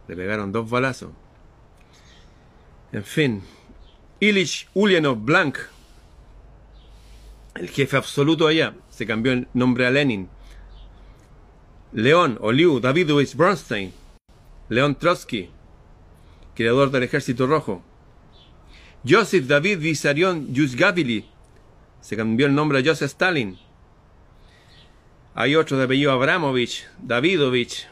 le 0.08 0.16
pegaron 0.16 0.50
dos 0.50 0.70
balazos. 0.70 1.10
En 2.90 3.04
fin, 3.04 3.42
Ilich 4.18 4.66
Ulyanov 4.72 5.18
Blank, 5.18 5.58
el 7.56 7.68
jefe 7.68 7.98
absoluto 7.98 8.46
allá, 8.46 8.76
se 8.88 9.06
cambió 9.06 9.32
el 9.32 9.46
nombre 9.52 9.86
a 9.86 9.90
Lenin. 9.90 10.30
León 11.92 12.38
o 12.40 12.50
Liu 12.50 12.80
Davidovich 12.80 13.36
Bronstein, 13.36 13.92
León 14.70 14.94
Trotsky, 14.94 15.50
creador 16.54 16.90
del 16.90 17.02
Ejército 17.02 17.46
Rojo, 17.46 17.82
Joseph 19.08 19.46
David 19.46 19.78
Vissarion 19.78 20.52
Yuzgavili. 20.52 21.24
Se 22.00 22.16
cambió 22.16 22.46
el 22.46 22.54
nombre 22.54 22.80
a 22.80 22.82
Joseph 22.84 23.10
Stalin. 23.10 23.56
Hay 25.34 25.54
otro 25.54 25.76
de 25.76 25.84
apellido 25.84 26.10
Abramovich, 26.10 26.88
Davidovich. 27.00 27.86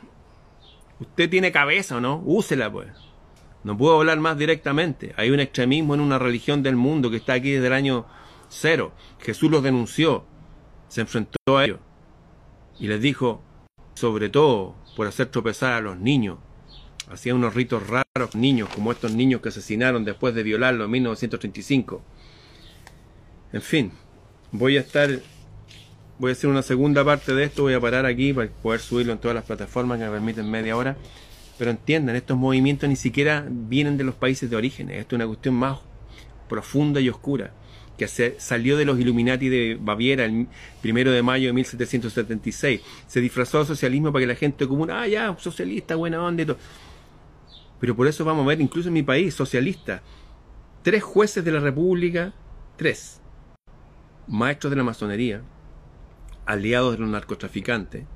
Usted 0.98 1.31
tiene 1.31 1.53
cabeza, 1.53 2.00
¿no? 2.00 2.20
Úsela, 2.24 2.72
pues. 2.72 2.88
No 3.62 3.79
puedo 3.79 4.00
hablar 4.00 4.18
más 4.18 4.37
directamente. 4.37 5.14
Hay 5.16 5.31
un 5.31 5.38
extremismo 5.38 5.94
en 5.94 6.00
una 6.00 6.18
religión 6.18 6.64
del 6.64 6.74
mundo 6.74 7.11
que 7.11 7.18
está 7.18 7.35
aquí 7.35 7.53
desde 7.53 7.68
el 7.68 7.74
año 7.74 8.07
cero. 8.48 8.92
Jesús 9.20 9.50
los 9.53 9.62
denunció. 9.62 10.24
Se 10.88 11.03
enfrentó 11.03 11.38
a 11.57 11.64
ellos. 11.64 11.79
Y 12.81 12.88
les 12.88 13.00
dijo, 13.00 13.40
sobre 13.94 14.31
todo 14.31 14.74
por 14.96 15.07
hacer 15.07 15.27
tropezar 15.27 15.74
a 15.74 15.81
los 15.81 15.96
niños, 15.96 16.38
Hacían 17.11 17.37
unos 17.37 17.55
ritos 17.55 17.83
raros, 17.87 18.35
niños, 18.35 18.69
como 18.69 18.93
estos 18.93 19.12
niños 19.12 19.40
que 19.40 19.51
asesinaron 19.51 20.05
después 20.05 20.35
de 20.35 20.43
violarlo 20.43 20.85
en 20.85 20.90
1935. 20.90 22.03
En 23.53 23.62
fin, 23.62 23.93
voy 24.53 24.77
a 24.77 24.81
estar, 24.81 25.11
voy 26.19 26.31
a 26.31 26.33
hacer 26.33 26.49
una 26.49 26.62
segunda 26.62 27.05
parte 27.05 27.35
de 27.35 27.45
esto, 27.45 27.62
voy 27.62 27.75
a 27.75 27.81
parar 27.81 28.07
aquí 28.07 28.33
para 28.33 28.49
poder 28.49 28.81
subirlo 28.81 29.12
en 29.12 29.19
todas 29.19 29.35
las 29.35 29.45
plataformas 29.45 29.99
que 29.99 30.05
me 30.05 30.11
permiten 30.11 30.51
media 30.51 30.77
hora. 30.77 30.97
Pero 31.59 31.71
entiendan, 31.71 32.17
estos 32.17 32.37
movimientos 32.37 32.88
ni 32.88 32.97
siquiera 32.97 33.47
vienen 33.49 33.97
de 33.97 34.05
los 34.05 34.14
países 34.14 34.51
de 34.51 34.57
origen, 34.57 34.90
esto 34.90 35.14
es 35.14 35.19
una 35.19 35.27
cuestión 35.27 35.55
más 35.55 35.79
profunda 36.49 37.01
y 37.01 37.09
oscura 37.09 37.53
que 37.97 38.09
salió 38.09 38.77
de 38.77 38.85
los 38.85 38.99
Illuminati 38.99 39.49
de 39.49 39.79
Baviera 39.81 40.25
el 40.25 40.49
primero 40.83 41.12
de 41.12 41.23
mayo 41.23 41.47
de 41.49 41.53
1776. 41.53 42.81
Se 43.07 43.21
disfrazó 43.21 43.61
de 43.61 43.67
socialismo 43.67 44.12
para 44.12 44.23
que 44.23 44.27
la 44.27 44.35
gente 44.35 44.67
común, 44.67 44.90
ah, 44.90 45.07
ya, 45.07 45.37
socialista, 45.38 45.95
buena 45.95 46.23
onda 46.23 46.43
y 46.43 46.47
todo. 46.47 46.59
Pero 47.85 47.97
por 47.97 48.07
eso 48.07 48.25
vamos 48.25 48.44
a 48.44 48.49
ver, 48.49 48.62
incluso 48.62 48.88
en 48.88 48.94
mi 48.94 49.03
país, 49.03 49.35
socialista, 49.35 50.01
tres 50.83 51.03
jueces 51.03 51.44
de 51.44 51.53
la 51.53 51.61
República, 51.61 52.33
tres, 52.79 53.20
maestros 54.27 54.70
de 54.70 54.79
la 54.79 54.85
masonería, 54.85 55.42
aliados 56.47 56.92
de 56.92 57.01
los 57.01 57.11
narcotraficantes, 57.11 58.07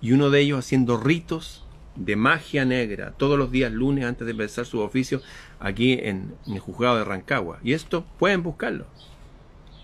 y 0.00 0.10
uno 0.10 0.30
de 0.30 0.40
ellos 0.40 0.58
haciendo 0.58 0.96
ritos 0.96 1.68
de 1.94 2.16
magia 2.16 2.64
negra 2.64 3.12
todos 3.16 3.38
los 3.38 3.52
días 3.52 3.70
lunes 3.70 4.04
antes 4.04 4.26
de 4.26 4.32
empezar 4.32 4.66
su 4.66 4.80
oficio 4.80 5.22
aquí 5.60 5.92
en, 5.92 6.34
el 6.48 6.58
juzgado 6.58 6.96
de 6.96 7.04
Rancagua. 7.04 7.60
Y 7.62 7.74
esto 7.74 8.06
pueden 8.18 8.42
buscarlo. 8.42 8.88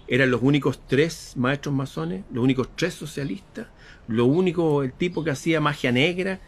Eran 0.09 0.33
los 0.33 0.43
únicos 0.43 0.81
tres 0.89 1.35
maestros 1.37 1.73
masones, 1.73 2.25
los 2.33 2.43
únicos 2.43 2.71
tres 2.75 2.95
socialistas, 2.95 3.69
lo 4.09 4.25
único, 4.25 4.83
el 4.83 4.93
tipo 4.93 5.23
que 5.23 5.31
hacía 5.31 5.61
magia 5.61 5.93
negra. 5.93 6.41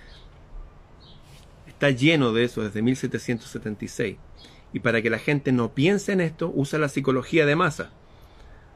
Está 1.77 1.91
lleno 1.91 2.33
de 2.33 2.45
eso 2.45 2.63
desde 2.63 2.81
1776. 2.81 4.17
Y 4.73 4.81
para 4.81 5.03
que 5.03 5.11
la 5.11 5.19
gente 5.19 5.53
no 5.53 5.75
piense 5.75 6.13
en 6.13 6.23
esto, 6.23 6.51
usa 6.55 6.79
la 6.79 6.89
psicología 6.89 7.45
de 7.45 7.55
masa. 7.55 7.91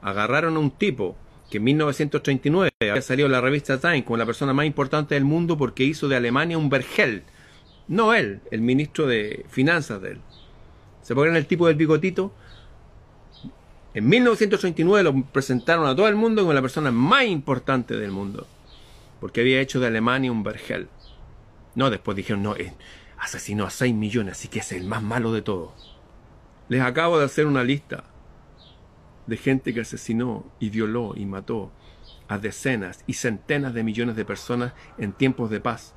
Agarraron 0.03 0.57
a 0.57 0.59
un 0.59 0.71
tipo 0.71 1.17
que 1.51 1.57
en 1.57 1.65
1939 1.65 2.71
había 2.79 3.01
salido 3.01 3.27
la 3.31 3.41
revista 3.41 3.81
Time 3.81 4.05
como 4.05 4.19
la 4.19 4.27
persona 4.27 4.53
más 4.53 4.67
importante 4.67 5.15
del 5.15 5.25
mundo 5.25 5.57
porque 5.57 5.83
hizo 5.83 6.09
de 6.09 6.17
Alemania 6.17 6.59
un 6.59 6.69
vergel. 6.69 7.23
No 7.89 8.13
él, 8.13 8.43
el 8.51 8.61
ministro 8.61 9.07
de 9.07 9.47
finanzas 9.49 10.03
de 10.03 10.11
él. 10.11 10.21
¿Se 11.01 11.15
ponen 11.15 11.37
el 11.37 11.47
tipo 11.47 11.69
del 11.69 11.77
bigotito? 11.77 12.35
En 13.95 14.07
1939 14.11 15.05
lo 15.05 15.23
presentaron 15.25 15.87
a 15.87 15.97
todo 15.97 16.07
el 16.07 16.17
mundo 16.17 16.43
como 16.43 16.53
la 16.53 16.61
persona 16.61 16.91
más 16.91 17.25
importante 17.25 17.97
del 17.97 18.11
mundo. 18.11 18.47
Porque 19.21 19.41
había 19.41 19.63
hecho 19.63 19.81
de 19.81 19.87
Alemania 19.87 20.31
un 20.31 20.43
vergel. 20.43 20.89
No, 21.75 21.91
después 21.91 22.17
dijeron, 22.17 22.43
no, 22.43 22.57
eh, 22.57 22.75
asesinó 23.19 23.65
a 23.65 23.71
6 23.71 23.95
millones, 23.95 24.33
así 24.33 24.49
que 24.49 24.61
es 24.61 24.73
el 24.73 24.85
más 24.85 25.03
malo 25.03 25.33
de 25.33 25.43
todos. 25.43 25.99
Les 26.69 26.83
acabo 26.83 27.19
de 27.19 27.25
hacer 27.25 27.47
una 27.47 27.65
lista 27.65 28.05
de 29.27 29.37
gente 29.37 29.73
que 29.75 29.83
asesinó 29.83 30.45
y 30.59 30.71
violó 30.71 31.15
y 31.17 31.27
mató 31.27 31.71
a 32.29 32.39
decenas 32.39 33.05
y 33.07 33.15
centenas 33.15 33.75
de 33.75 33.85
millones 33.85 34.17
de 34.17 34.25
personas 34.25 34.73
en 34.99 35.13
tiempos 35.13 35.51
de 35.51 35.61
paz, 35.61 35.95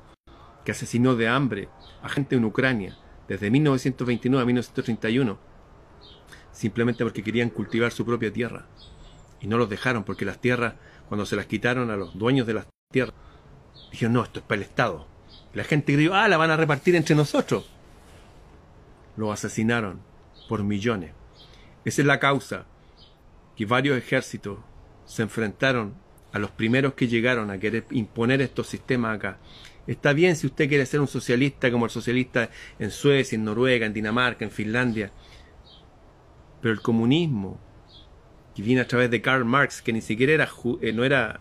que 0.64 0.72
asesinó 0.72 1.16
de 1.16 1.28
hambre 1.28 1.68
a 2.02 2.08
gente 2.08 2.36
en 2.36 2.44
Ucrania 2.44 2.96
desde 3.28 3.50
1929 3.50 4.42
a 4.42 4.46
1931, 4.46 5.38
simplemente 6.52 7.04
porque 7.04 7.22
querían 7.22 7.50
cultivar 7.50 7.92
su 7.92 8.04
propia 8.04 8.32
tierra. 8.32 8.66
Y 9.40 9.46
no 9.46 9.58
los 9.58 9.68
dejaron 9.68 10.04
porque 10.04 10.24
las 10.24 10.40
tierras, 10.40 10.74
cuando 11.08 11.26
se 11.26 11.36
las 11.36 11.46
quitaron 11.46 11.90
a 11.90 11.96
los 11.96 12.18
dueños 12.18 12.46
de 12.46 12.54
las 12.54 12.66
tierras, 12.90 13.14
dijeron, 13.90 14.14
no, 14.14 14.24
esto 14.24 14.40
es 14.40 14.44
para 14.44 14.60
el 14.60 14.68
Estado. 14.68 15.13
La 15.54 15.64
gente 15.64 15.94
creyó, 15.94 16.14
ah, 16.14 16.28
la 16.28 16.36
van 16.36 16.50
a 16.50 16.56
repartir 16.56 16.96
entre 16.96 17.14
nosotros. 17.14 17.70
Lo 19.16 19.32
asesinaron 19.32 20.00
por 20.48 20.64
millones. 20.64 21.12
Esa 21.84 22.02
es 22.02 22.06
la 22.06 22.18
causa 22.18 22.66
que 23.56 23.66
varios 23.66 23.96
ejércitos 23.96 24.58
se 25.06 25.22
enfrentaron 25.22 25.94
a 26.32 26.38
los 26.38 26.50
primeros 26.50 26.94
que 26.94 27.06
llegaron 27.06 27.50
a 27.50 27.58
querer 27.58 27.84
imponer 27.90 28.42
estos 28.42 28.66
sistemas 28.66 29.16
acá. 29.16 29.38
Está 29.86 30.12
bien 30.12 30.34
si 30.34 30.46
usted 30.46 30.68
quiere 30.68 30.86
ser 30.86 31.00
un 31.00 31.06
socialista 31.06 31.70
como 31.70 31.84
el 31.84 31.90
socialista 31.90 32.50
en 32.78 32.90
Suecia, 32.90 33.36
en 33.36 33.44
Noruega, 33.44 33.86
en 33.86 33.92
Dinamarca, 33.92 34.44
en 34.44 34.50
Finlandia, 34.50 35.12
pero 36.60 36.72
el 36.72 36.80
comunismo, 36.80 37.60
que 38.54 38.62
viene 38.62 38.80
a 38.80 38.88
través 38.88 39.10
de 39.10 39.20
Karl 39.20 39.44
Marx, 39.44 39.82
que 39.82 39.92
ni 39.92 40.00
siquiera 40.00 40.32
era, 40.32 40.48
eh, 40.80 40.92
no, 40.92 41.04
era, 41.04 41.40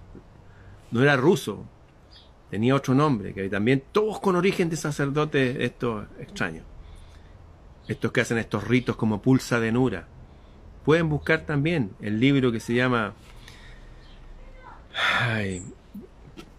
no 0.91 1.01
era 1.01 1.15
ruso, 1.15 1.65
tenía 2.53 2.75
otro 2.75 2.93
nombre, 2.93 3.33
que 3.33 3.49
también 3.49 3.81
todos 3.91 4.19
con 4.19 4.35
origen 4.35 4.69
de 4.69 4.77
sacerdotes 4.77 5.57
estos 5.59 6.05
extraños, 6.19 6.63
estos 7.87 8.11
que 8.11 8.21
hacen 8.21 8.37
estos 8.37 8.67
ritos 8.67 8.95
como 8.95 9.23
pulsa 9.23 9.59
de 9.59 9.71
Nura, 9.71 10.05
Pueden 10.85 11.09
buscar 11.09 11.47
también 11.47 11.91
el 11.99 12.19
libro 12.19 12.51
que 12.51 12.59
se 12.59 12.75
llama... 12.75 13.15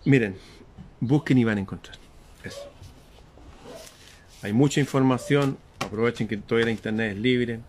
miren, 0.05 0.37
busquen 0.99 1.39
y 1.39 1.45
van 1.45 1.59
a 1.59 1.61
encontrar. 1.61 1.97
Eso. 2.43 2.69
Hay 4.43 4.53
mucha 4.53 4.81
información, 4.81 5.59
aprovechen 5.79 6.27
que 6.27 6.39
toda 6.39 6.63
la 6.63 6.73
internet 6.73 7.13
es 7.13 7.19
libre. 7.19 7.61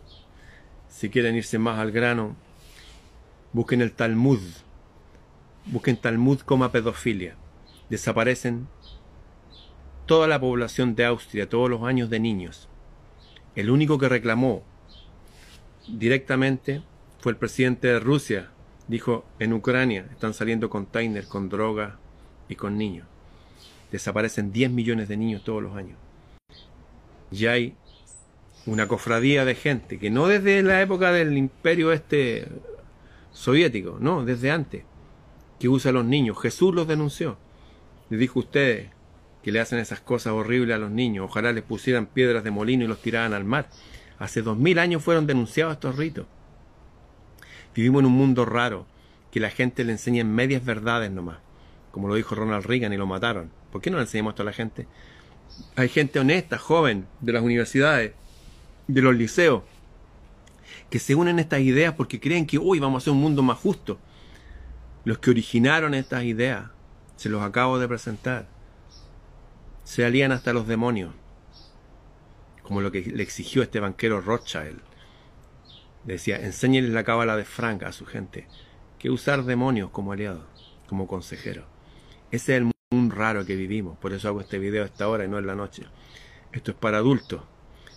Si 0.90 1.10
quieren 1.10 1.36
irse 1.36 1.60
más 1.60 1.78
al 1.78 1.92
grano, 1.92 2.36
busquen 3.54 3.82
el 3.82 3.92
Talmud. 3.92 4.40
Busquen 5.68 5.98
Talmud 5.98 6.40
como 6.40 6.72
pedofilia. 6.72 7.36
Desaparecen 7.89 8.67
toda 10.06 10.28
la 10.28 10.39
población 10.39 10.95
de 10.95 11.06
Austria, 11.06 11.50
todos 11.50 11.69
los 11.69 11.84
años 11.84 12.10
de 12.10 12.19
niños. 12.19 12.67
El 13.56 13.69
único 13.69 13.98
que 13.98 14.10
reclamó 14.10 14.63
directamente 15.88 16.84
fue 17.19 17.32
el 17.32 17.38
presidente 17.38 17.88
de 17.88 18.00
Rusia. 18.00 18.50
Dijo, 18.88 19.26
en 19.39 19.54
Ucrania 19.54 20.08
están 20.12 20.34
saliendo 20.34 20.69
containers 20.69 21.28
con 21.28 21.50
droga 21.50 21.98
y 22.48 22.56
con 22.56 22.78
niños. 22.78 23.08
Desaparecen 23.91 24.52
10 24.52 24.71
millones 24.71 25.08
de 25.08 25.17
niños 25.17 25.43
todos 25.43 25.63
los 25.63 25.76
años. 25.76 25.98
Y 27.32 27.48
hay 27.48 27.76
una 28.65 28.88
cofradía 28.88 29.45
de 29.45 29.56
gente 29.56 30.00
que 30.00 30.10
no 30.10 30.28
desde 30.28 30.62
la 30.63 30.82
época 30.82 31.12
del 31.12 31.38
imperio 31.38 31.91
este 31.91 32.48
soviético, 33.32 33.98
no, 34.00 34.26
desde 34.26 34.52
antes, 34.52 34.84
que 35.60 35.69
usa 35.69 35.91
a 35.91 35.93
los 35.93 36.06
niños. 36.06 36.39
Jesús 36.39 36.74
los 36.74 36.88
denunció. 36.88 37.38
Le 38.10 38.18
dijo 38.18 38.39
a 38.39 38.44
ustedes 38.44 38.89
que 39.44 39.52
le 39.52 39.60
hacen 39.60 39.80
esas 39.80 40.00
cosas 40.00 40.34
horribles 40.34 40.76
a 40.76 40.80
los 40.80 40.91
niños. 40.91 41.26
Ojalá 41.30 41.52
les 41.52 41.63
pusieran 41.63 42.08
piedras 42.08 42.44
de 42.44 42.52
molino 42.52 42.84
y 42.84 42.88
los 42.88 43.02
tiraran 43.02 43.34
al 43.34 43.44
mar. 43.44 43.70
Hace 44.18 44.41
dos 44.41 44.58
mil 44.58 44.80
años 44.80 45.04
fueron 45.04 45.28
denunciados 45.28 45.74
estos 45.74 45.98
ritos. 45.98 46.26
Vivimos 47.76 48.00
en 48.00 48.06
un 48.08 48.13
mundo 48.13 48.46
raro, 48.46 48.86
que 49.32 49.39
la 49.39 49.50
gente 49.50 49.84
le 49.84 49.91
enseña 49.91 50.24
medias 50.24 50.63
verdades 50.63 51.12
nomás, 51.12 51.39
como 51.91 52.08
lo 52.08 52.15
dijo 52.15 52.36
Ronald 52.36 52.65
Reagan 52.65 52.94
y 52.94 52.98
lo 52.98 53.06
mataron. 53.06 53.52
¿Por 53.72 53.82
qué 53.82 53.91
no 53.91 53.98
le 53.98 54.04
enseñamos 54.04 54.32
esto 54.32 54.44
a 54.44 54.46
la 54.46 54.54
gente? 54.54 54.88
Hay 55.76 55.89
gente 55.89 56.20
honesta, 56.20 56.58
joven, 56.58 57.06
de 57.20 57.34
las 57.34 57.44
universidades, 57.44 58.13
de 58.88 59.02
los 59.02 59.13
liceos, 59.13 59.63
que 60.89 61.00
se 61.00 61.15
unen 61.15 61.38
a 61.38 61.41
estas 61.41 61.60
ideas 61.60 61.94
porque 61.96 62.20
creen 62.20 62.48
que 62.48 62.58
hoy 62.58 62.80
vamos 62.80 62.96
a 62.96 63.04
hacer 63.04 63.13
un 63.13 63.22
mundo 63.22 63.44
más 63.44 63.58
justo. 63.58 64.00
Los 65.04 65.18
que 65.18 65.32
originaron 65.32 65.94
estas 65.94 66.24
ideas, 66.24 66.70
se 67.15 67.30
los 67.30 67.41
acabo 67.41 67.80
de 67.80 67.88
presentar, 67.88 68.47
se 69.84 70.06
alían 70.06 70.32
hasta 70.32 70.54
los 70.54 70.67
demonios 70.67 71.13
como 72.65 72.82
lo 72.82 72.91
que 72.91 73.01
le 73.01 73.21
exigió 73.21 73.62
este 73.62 73.80
banquero 73.80 74.21
Rothschild. 74.21 74.80
Decía, 76.04 76.38
enséñeles 76.38 76.91
la 76.91 77.04
cábala 77.04 77.38
de 77.38 77.45
Frank 77.45 77.84
a 77.84 77.91
su 77.91 78.06
gente, 78.06 78.47
que 78.97 79.12
usar 79.12 79.43
demonios 79.43 79.91
como 79.91 80.12
aliados, 80.12 80.75
como 80.88 81.08
consejeros. 81.08 81.65
Ese 82.32 82.54
es 82.54 82.62
el 82.62 82.71
mundo 82.91 83.15
raro 83.15 83.45
que 83.45 83.56
vivimos, 83.56 83.97
por 83.99 84.13
eso 84.13 84.28
hago 84.28 84.41
este 84.41 84.58
video 84.58 84.84
a 84.84 84.88
esta 84.88 85.08
hora 85.08 85.25
y 85.25 85.28
no 85.28 85.38
en 85.38 85.45
la 85.45 85.56
noche. 85.56 85.84
Esto 86.51 86.71
es 86.71 86.78
para 86.78 86.97
adultos. 86.97 87.41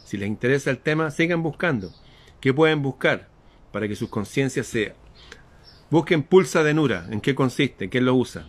Si 0.05 0.19
les 0.19 0.29
interesa 0.29 0.71
el 0.71 0.79
tema, 0.79 1.11
sigan 1.11 1.43
buscando. 1.43 1.91
¿Qué 2.41 2.53
pueden 2.53 2.83
buscar 2.83 3.29
para 3.73 3.89
que 3.89 3.97
sus 3.97 4.11
conciencias 4.11 4.67
sean? 4.67 4.95
Busquen 5.91 6.23
pulsa 6.23 6.63
de 6.63 6.75
Nura, 6.75 7.07
¿en 7.11 7.23
qué 7.23 7.35
consiste? 7.35 7.89
¿Quién 7.89 8.05
lo 8.05 8.15
usa? 8.15 8.49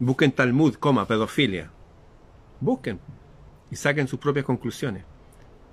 Busquen 0.00 0.32
Talmud, 0.32 0.74
coma, 0.74 1.06
pedofilia. 1.06 1.70
Busquen 2.60 3.00
y 3.70 3.76
saquen 3.76 4.08
sus 4.08 4.20
propias 4.20 4.44
conclusiones. 4.44 5.04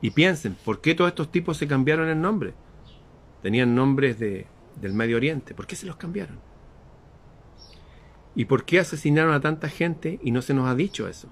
Y 0.01 0.11
piensen, 0.11 0.55
¿por 0.65 0.81
qué 0.81 0.95
todos 0.95 1.09
estos 1.09 1.31
tipos 1.31 1.57
se 1.57 1.67
cambiaron 1.67 2.09
el 2.09 2.19
nombre? 2.19 2.53
Tenían 3.41 3.75
nombres 3.75 4.19
de, 4.19 4.47
del 4.81 4.93
Medio 4.93 5.17
Oriente, 5.17 5.53
¿por 5.53 5.67
qué 5.67 5.75
se 5.75 5.85
los 5.85 5.95
cambiaron? 5.95 6.39
¿Y 8.35 8.45
por 8.45 8.65
qué 8.65 8.79
asesinaron 8.79 9.33
a 9.33 9.39
tanta 9.39 9.69
gente 9.69 10.19
y 10.21 10.31
no 10.31 10.41
se 10.41 10.53
nos 10.53 10.67
ha 10.67 10.75
dicho 10.75 11.07
eso? 11.07 11.29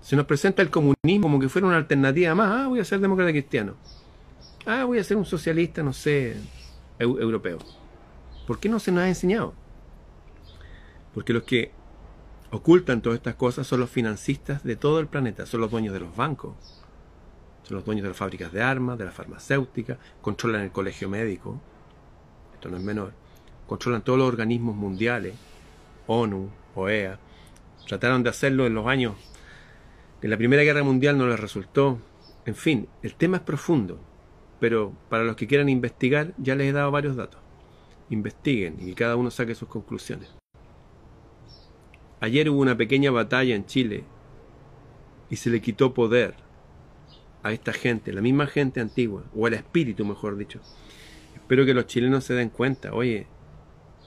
Se 0.00 0.16
nos 0.16 0.26
presenta 0.26 0.62
el 0.62 0.70
comunismo 0.70 1.22
como 1.22 1.38
que 1.38 1.48
fuera 1.48 1.68
una 1.68 1.76
alternativa 1.76 2.34
más. 2.34 2.50
Ah, 2.50 2.68
voy 2.68 2.80
a 2.80 2.84
ser 2.84 3.00
demócrata 3.00 3.30
cristiano. 3.30 3.74
Ah, 4.66 4.84
voy 4.84 4.98
a 4.98 5.04
ser 5.04 5.16
un 5.16 5.24
socialista, 5.24 5.82
no 5.82 5.92
sé, 5.92 6.36
europeo. 6.98 7.58
¿Por 8.46 8.58
qué 8.58 8.68
no 8.68 8.78
se 8.78 8.90
nos 8.90 9.04
ha 9.04 9.08
enseñado? 9.08 9.54
Porque 11.14 11.32
los 11.32 11.44
que 11.44 11.70
ocultan 12.50 13.02
todas 13.02 13.18
estas 13.18 13.34
cosas 13.34 13.66
son 13.66 13.80
los 13.80 13.90
financistas 13.90 14.62
de 14.64 14.76
todo 14.76 15.00
el 15.00 15.06
planeta, 15.06 15.46
son 15.46 15.60
los 15.60 15.70
dueños 15.70 15.92
de 15.92 16.00
los 16.00 16.14
bancos, 16.14 16.54
son 17.62 17.76
los 17.76 17.84
dueños 17.84 18.02
de 18.02 18.10
las 18.10 18.18
fábricas 18.18 18.52
de 18.52 18.62
armas, 18.62 18.98
de 18.98 19.04
la 19.04 19.12
farmacéutica, 19.12 19.98
controlan 20.20 20.62
el 20.62 20.70
colegio 20.70 21.08
médico, 21.08 21.60
esto 22.54 22.68
no 22.68 22.76
es 22.76 22.82
menor, 22.82 23.12
controlan 23.66 24.02
todos 24.02 24.18
los 24.18 24.28
organismos 24.28 24.76
mundiales, 24.76 25.34
ONU, 26.06 26.50
OEA, 26.74 27.18
trataron 27.86 28.22
de 28.22 28.30
hacerlo 28.30 28.66
en 28.66 28.74
los 28.74 28.86
años 28.86 29.14
en 30.22 30.30
la 30.30 30.38
Primera 30.38 30.62
Guerra 30.62 30.82
Mundial 30.82 31.18
no 31.18 31.26
les 31.26 31.38
resultó. 31.38 32.00
En 32.46 32.54
fin, 32.54 32.88
el 33.02 33.14
tema 33.14 33.36
es 33.36 33.42
profundo, 33.42 34.00
pero 34.58 34.92
para 35.10 35.24
los 35.24 35.36
que 35.36 35.46
quieran 35.46 35.68
investigar 35.68 36.32
ya 36.38 36.54
les 36.54 36.68
he 36.68 36.72
dado 36.72 36.90
varios 36.90 37.16
datos. 37.16 37.40
Investiguen 38.08 38.76
y 38.80 38.94
cada 38.94 39.16
uno 39.16 39.30
saque 39.30 39.54
sus 39.54 39.68
conclusiones. 39.68 40.34
Ayer 42.20 42.48
hubo 42.48 42.60
una 42.60 42.76
pequeña 42.76 43.10
batalla 43.10 43.54
en 43.54 43.66
Chile 43.66 44.04
y 45.28 45.36
se 45.36 45.50
le 45.50 45.60
quitó 45.60 45.92
poder 45.92 46.34
a 47.42 47.52
esta 47.52 47.72
gente, 47.72 48.12
la 48.12 48.22
misma 48.22 48.46
gente 48.46 48.80
antigua, 48.80 49.24
o 49.34 49.46
al 49.46 49.54
espíritu, 49.54 50.04
mejor 50.04 50.36
dicho. 50.36 50.60
Espero 51.34 51.64
que 51.64 51.74
los 51.74 51.86
chilenos 51.86 52.24
se 52.24 52.34
den 52.34 52.48
cuenta, 52.48 52.92
oye, 52.92 53.26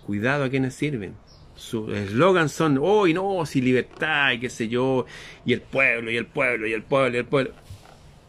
cuidado 0.06 0.44
a 0.44 0.50
quienes 0.50 0.74
sirven. 0.74 1.16
Sus 1.56 1.94
eslogans 1.94 2.52
son, 2.52 2.80
hoy 2.82 3.14
no, 3.14 3.46
si 3.46 3.62
libertad 3.62 4.32
y 4.32 4.40
qué 4.40 4.50
sé 4.50 4.68
yo, 4.68 5.06
y 5.46 5.54
el 5.54 5.62
pueblo, 5.62 6.10
y 6.10 6.18
el 6.18 6.26
pueblo, 6.26 6.68
y 6.68 6.74
el 6.74 6.84
pueblo, 6.84 7.16
y 7.16 7.20
el 7.20 7.26
pueblo. 7.26 7.52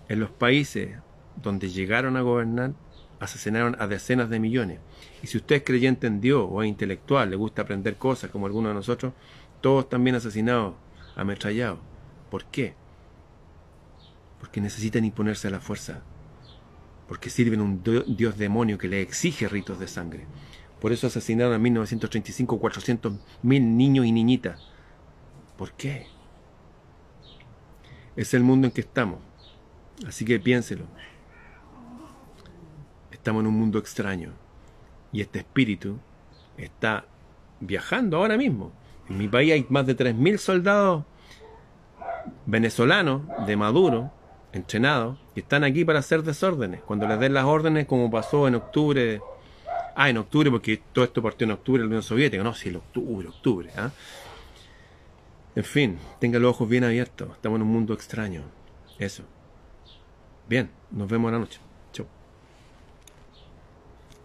En 0.08 0.20
los 0.20 0.30
países 0.30 0.90
donde 1.42 1.70
llegaron 1.70 2.16
a 2.16 2.20
gobernar, 2.20 2.72
asesinaron 3.18 3.76
a 3.78 3.86
decenas 3.86 4.30
de 4.30 4.40
millones. 4.40 4.80
Y 5.22 5.26
si 5.26 5.38
usted 5.38 5.56
es 5.56 5.62
creyente 5.62 6.06
en 6.06 6.20
Dios 6.20 6.46
o 6.48 6.62
es 6.62 6.68
intelectual, 6.68 7.30
le 7.30 7.36
gusta 7.36 7.62
aprender 7.62 7.96
cosas 7.96 8.30
como 8.30 8.46
algunos 8.46 8.70
de 8.70 8.74
nosotros, 8.74 9.12
todos 9.61 9.88
también 9.88 10.16
asesinados, 10.16 10.75
ametrallados. 11.16 11.81
¿Por 12.31 12.44
qué? 12.46 12.75
Porque 14.38 14.61
necesitan 14.61 15.05
imponerse 15.05 15.49
a 15.49 15.51
la 15.51 15.61
fuerza. 15.61 16.03
Porque 17.09 17.31
sirven 17.31 17.61
un 17.61 17.83
dios 17.83 18.38
demonio 18.38 18.79
que 18.79 18.88
le 18.88 19.03
exige 19.03 19.49
ritos 19.49 19.79
de 19.79 19.88
sangre. 19.88 20.27
Por 20.81 20.92
eso 20.92 21.09
asesinaron 21.09 21.55
en 21.55 21.62
1935 21.62 22.61
400.000 22.61 23.18
niños 23.42 24.07
y 24.07 24.12
niñitas. 24.12 24.62
¿Por 25.59 25.73
qué? 25.73 26.07
Es 28.16 28.33
el 28.33 28.42
mundo 28.42 28.66
en 28.66 28.73
que 28.73 28.81
estamos. 28.81 29.18
Así 30.07 30.25
que 30.25 30.40
piénselo. 30.40 30.87
Estamos 33.11 33.42
en 33.42 33.49
un 33.49 33.59
mundo 33.59 33.79
extraño. 33.79 34.33
Y 35.12 35.20
este 35.20 35.40
espíritu 35.40 35.99
está 36.57 37.05
viajando 37.61 38.16
ahora 38.16 38.38
mismo. 38.38 38.73
En 39.11 39.18
mi 39.18 39.27
país 39.27 39.53
hay 39.53 39.66
más 39.68 39.85
de 39.87 39.96
3.000 39.96 40.38
soldados 40.38 41.05
venezolanos 42.46 43.23
de 43.44 43.57
Maduro, 43.57 44.12
entrenados, 44.53 45.18
y 45.35 45.40
están 45.40 45.64
aquí 45.64 45.85
para 45.85 45.99
hacer 45.99 46.23
desórdenes. 46.23 46.81
Cuando 46.83 47.09
les 47.09 47.18
den 47.18 47.35
las 47.35 47.44
órdenes, 47.44 47.87
como 47.87 48.09
pasó 48.09 48.46
en 48.46 48.55
octubre. 48.55 49.20
Ah, 49.96 50.09
en 50.09 50.18
octubre, 50.18 50.51
porque 50.51 50.81
todo 50.92 51.05
esto 51.05 51.20
partió 51.20 51.44
en 51.44 51.51
octubre 51.51 51.81
de 51.81 51.87
la 51.87 51.88
Unión 51.88 52.03
Soviética. 52.05 52.42
No, 52.44 52.55
sí, 52.55 52.68
el 52.68 52.77
octubre, 52.77 53.29
octubre. 53.29 53.70
¿ah? 53.77 53.90
En 55.57 55.64
fin, 55.64 55.99
tenga 56.20 56.38
los 56.38 56.51
ojos 56.51 56.68
bien 56.68 56.85
abiertos. 56.85 57.31
Estamos 57.33 57.57
en 57.57 57.62
un 57.62 57.73
mundo 57.73 57.92
extraño. 57.92 58.42
Eso. 59.01 59.25
Bien, 60.49 60.70
nos 60.92 61.09
vemos 61.09 61.33
la 61.33 61.40
noche. 61.40 61.61